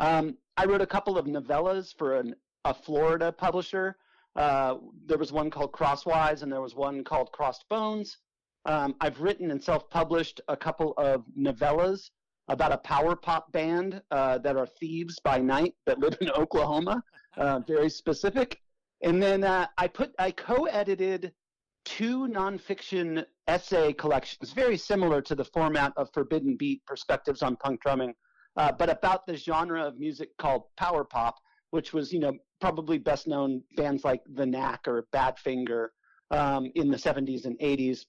Um, 0.00 0.36
I 0.56 0.66
wrote 0.66 0.82
a 0.82 0.86
couple 0.86 1.16
of 1.16 1.26
novellas 1.26 1.94
for 1.96 2.16
an 2.16 2.34
a 2.64 2.74
Florida 2.74 3.30
publisher. 3.30 3.96
Uh, 4.36 4.76
there 5.06 5.18
was 5.18 5.32
one 5.32 5.50
called 5.50 5.72
Crosswise, 5.72 6.42
and 6.42 6.50
there 6.50 6.60
was 6.60 6.74
one 6.74 7.04
called 7.04 7.30
Crossed 7.32 7.68
Bones. 7.68 8.18
Um, 8.66 8.94
I've 9.00 9.20
written 9.20 9.50
and 9.50 9.62
self-published 9.62 10.40
a 10.48 10.56
couple 10.56 10.94
of 10.96 11.24
novellas 11.38 12.10
about 12.48 12.72
a 12.72 12.78
power 12.78 13.14
pop 13.14 13.52
band 13.52 14.02
uh, 14.10 14.38
that 14.38 14.56
are 14.56 14.66
thieves 14.66 15.18
by 15.20 15.38
night 15.38 15.74
that 15.86 15.98
live 15.98 16.16
in 16.20 16.30
Oklahoma. 16.36 17.02
Uh, 17.36 17.60
very 17.60 17.90
specific. 17.90 18.60
And 19.02 19.22
then 19.22 19.44
uh, 19.44 19.66
I 19.76 19.88
put 19.88 20.14
I 20.18 20.30
co-edited 20.30 21.32
two 21.84 22.28
nonfiction 22.28 23.24
essay 23.46 23.92
collections, 23.92 24.52
very 24.52 24.76
similar 24.76 25.20
to 25.22 25.34
the 25.34 25.44
format 25.44 25.92
of 25.96 26.08
Forbidden 26.12 26.56
Beat: 26.56 26.84
Perspectives 26.86 27.42
on 27.42 27.56
Punk 27.56 27.80
Drumming, 27.82 28.14
uh, 28.56 28.72
but 28.72 28.90
about 28.90 29.26
the 29.26 29.36
genre 29.36 29.84
of 29.84 29.98
music 29.98 30.30
called 30.38 30.64
power 30.76 31.04
pop 31.04 31.36
which 31.74 31.92
was 31.92 32.12
you 32.12 32.20
know 32.20 32.32
probably 32.60 32.98
best 32.98 33.26
known 33.26 33.60
bands 33.76 34.04
like 34.04 34.22
The 34.32 34.46
Knack 34.46 34.86
or 34.86 35.08
Badfinger 35.12 35.88
um, 36.30 36.70
in 36.76 36.88
the 36.88 36.96
70s 36.96 37.46
and 37.46 37.58
80s. 37.58 38.06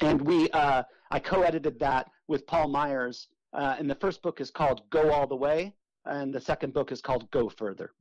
And 0.00 0.20
we 0.20 0.50
uh, 0.50 0.82
I 1.10 1.18
co-edited 1.18 1.78
that 1.78 2.10
with 2.28 2.46
Paul 2.46 2.68
Myers. 2.68 3.28
Uh, 3.54 3.76
and 3.78 3.88
the 3.88 3.94
first 3.94 4.20
book 4.20 4.42
is 4.42 4.50
called 4.50 4.82
Go 4.90 5.10
All 5.10 5.26
the 5.26 5.36
Way, 5.36 5.74
and 6.04 6.34
the 6.34 6.40
second 6.40 6.74
book 6.74 6.92
is 6.92 7.00
called 7.00 7.30
Go 7.30 7.48
Further. 7.48 7.92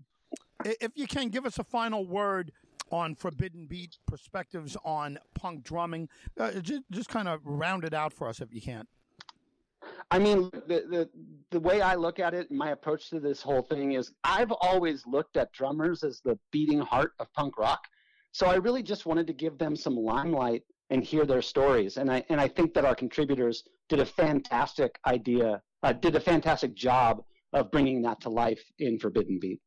If 0.66 0.92
you 0.96 1.08
can 1.08 1.30
give 1.30 1.46
us 1.46 1.58
a 1.58 1.64
final 1.64 2.06
word 2.06 2.52
on 2.91 3.15
Forbidden 3.15 3.65
Beat 3.65 3.97
perspectives 4.06 4.77
on 4.84 5.17
punk 5.34 5.63
drumming, 5.63 6.10
uh, 6.39 6.51
just, 6.60 6.84
just 6.91 7.10
kind 7.10 7.27
of 7.27 7.39
round 7.43 7.84
it 7.84 7.93
out 7.93 8.13
for 8.13 8.27
us 8.27 8.41
if 8.41 8.54
you 8.54 8.62
can. 8.62 8.86
I 10.12 10.19
mean, 10.19 10.49
the, 10.67 10.86
the 10.89 11.10
the 11.51 11.60
way 11.60 11.82
I 11.82 11.95
look 11.95 12.19
at 12.19 12.34
it, 12.34 12.51
my 12.51 12.69
approach 12.71 13.10
to 13.10 13.19
this 13.19 13.41
whole 13.41 13.62
thing 13.62 13.93
is, 13.93 14.12
I've 14.23 14.51
always 14.51 15.06
looked 15.08 15.38
at 15.38 15.51
drummers 15.54 16.04
as 16.04 16.21
the 16.21 16.38
beating 16.51 16.80
heart 16.80 17.13
of 17.19 17.32
punk 17.34 17.58
rock. 17.58 17.88
So 18.32 18.47
I 18.47 18.56
really 18.56 18.84
just 18.84 19.06
wanted 19.06 19.27
to 19.27 19.34
give 19.34 19.58
them 19.58 19.75
some 19.75 19.95
limelight 19.95 20.63
and 20.89 21.04
hear 21.04 21.25
their 21.25 21.41
stories. 21.41 21.97
And 21.97 22.12
I 22.12 22.23
and 22.30 22.39
I 22.39 22.47
think 22.47 22.73
that 22.73 22.86
our 22.86 22.95
contributors 22.95 23.63
did 23.89 23.99
a 23.99 24.06
fantastic 24.06 24.99
idea, 25.06 25.62
uh, 25.84 25.93
did 25.93 26.15
a 26.15 26.19
fantastic 26.19 26.75
job 26.75 27.23
of 27.54 27.71
bringing 27.71 28.01
that 28.04 28.21
to 28.21 28.30
life 28.30 28.63
in 28.80 28.99
Forbidden 28.99 29.39
Beat. 29.41 29.60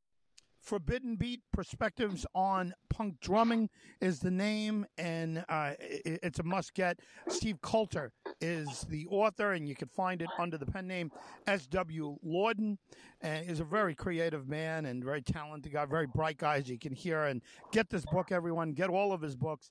Forbidden 0.64 1.16
Beat 1.16 1.42
Perspectives 1.52 2.24
on 2.34 2.72
Punk 2.88 3.20
Drumming 3.20 3.68
is 4.00 4.20
the 4.20 4.30
name, 4.30 4.86
and 4.96 5.44
uh, 5.50 5.72
it's 5.78 6.38
a 6.38 6.42
must 6.42 6.72
get. 6.72 7.00
Steve 7.28 7.60
Coulter 7.60 8.12
is 8.40 8.80
the 8.88 9.06
author, 9.08 9.52
and 9.52 9.68
you 9.68 9.74
can 9.74 9.88
find 9.88 10.22
it 10.22 10.28
under 10.38 10.56
the 10.56 10.64
pen 10.64 10.86
name 10.86 11.12
S.W. 11.46 12.16
Lauden. 12.26 12.78
And 13.20 13.48
is 13.48 13.60
a 13.60 13.64
very 13.64 13.94
creative 13.94 14.48
man 14.48 14.86
and 14.86 15.04
very 15.04 15.20
talented 15.20 15.72
guy, 15.72 15.84
very 15.84 16.06
bright 16.06 16.38
guy, 16.38 16.56
as 16.56 16.68
you 16.70 16.78
can 16.78 16.92
hear. 16.92 17.24
And 17.24 17.42
get 17.70 17.90
this 17.90 18.06
book, 18.06 18.32
everyone. 18.32 18.72
Get 18.72 18.88
all 18.88 19.12
of 19.12 19.20
his 19.20 19.36
books, 19.36 19.70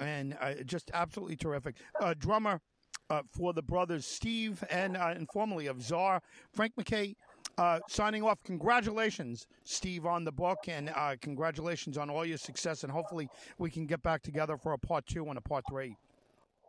and 0.00 0.38
uh, 0.40 0.54
just 0.64 0.90
absolutely 0.94 1.36
terrific. 1.36 1.76
Uh, 2.00 2.14
drummer 2.18 2.62
uh, 3.10 3.22
for 3.30 3.52
the 3.52 3.62
brothers 3.62 4.06
Steve 4.06 4.64
and, 4.70 4.96
uh, 4.96 5.12
and 5.14 5.28
formerly 5.28 5.66
of 5.66 5.82
Tsar, 5.82 6.22
Frank 6.52 6.72
MacKay 6.76 7.16
uh, 7.60 7.78
signing 7.88 8.22
off, 8.22 8.42
congratulations, 8.42 9.46
Steve, 9.64 10.06
on 10.06 10.24
the 10.24 10.32
book, 10.32 10.60
and 10.66 10.90
uh, 10.96 11.14
congratulations 11.20 11.98
on 11.98 12.08
all 12.08 12.24
your 12.24 12.38
success. 12.38 12.84
And 12.84 12.90
hopefully, 12.90 13.28
we 13.58 13.70
can 13.70 13.84
get 13.84 14.02
back 14.02 14.22
together 14.22 14.56
for 14.56 14.72
a 14.72 14.78
part 14.78 15.04
two 15.06 15.26
and 15.26 15.36
a 15.36 15.42
part 15.42 15.64
three. 15.68 15.94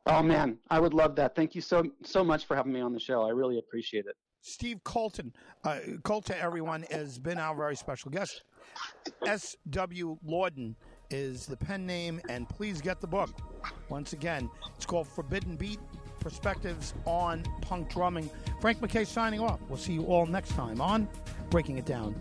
Oh 0.05 0.21
man, 0.21 0.57
I 0.69 0.81
would 0.81 0.93
love 0.93 1.15
that. 1.15 1.33
Thank 1.33 1.55
you 1.55 1.61
so 1.61 1.83
so 2.03 2.25
much 2.25 2.45
for 2.45 2.57
having 2.57 2.73
me 2.73 2.81
on 2.81 2.91
the 2.91 2.99
show. 2.99 3.21
I 3.21 3.29
really 3.29 3.57
appreciate 3.57 4.05
it. 4.05 4.17
Steve 4.41 4.83
Colton, 4.83 5.31
uh, 5.63 5.79
Colton, 6.03 6.35
everyone 6.41 6.83
has 6.91 7.17
been 7.19 7.37
our 7.37 7.55
very 7.55 7.77
special 7.77 8.11
guest. 8.11 8.43
S.W. 9.25 10.17
Lauden 10.27 10.75
is 11.09 11.45
the 11.45 11.55
pen 11.55 11.85
name, 11.85 12.19
and 12.27 12.49
please 12.49 12.81
get 12.81 12.99
the 12.99 13.07
book. 13.07 13.29
Once 13.87 14.11
again, 14.11 14.49
it's 14.75 14.85
called 14.85 15.07
Forbidden 15.07 15.55
Beat 15.55 15.79
perspectives 16.21 16.93
on 17.05 17.43
punk 17.61 17.89
drumming. 17.89 18.29
Frank 18.61 18.79
McKay 18.79 19.05
signing 19.05 19.41
off. 19.41 19.59
We'll 19.67 19.77
see 19.77 19.93
you 19.93 20.05
all 20.05 20.25
next 20.25 20.51
time 20.51 20.79
on 20.79 21.09
Breaking 21.49 21.77
It 21.77 21.85
Down. 21.85 22.15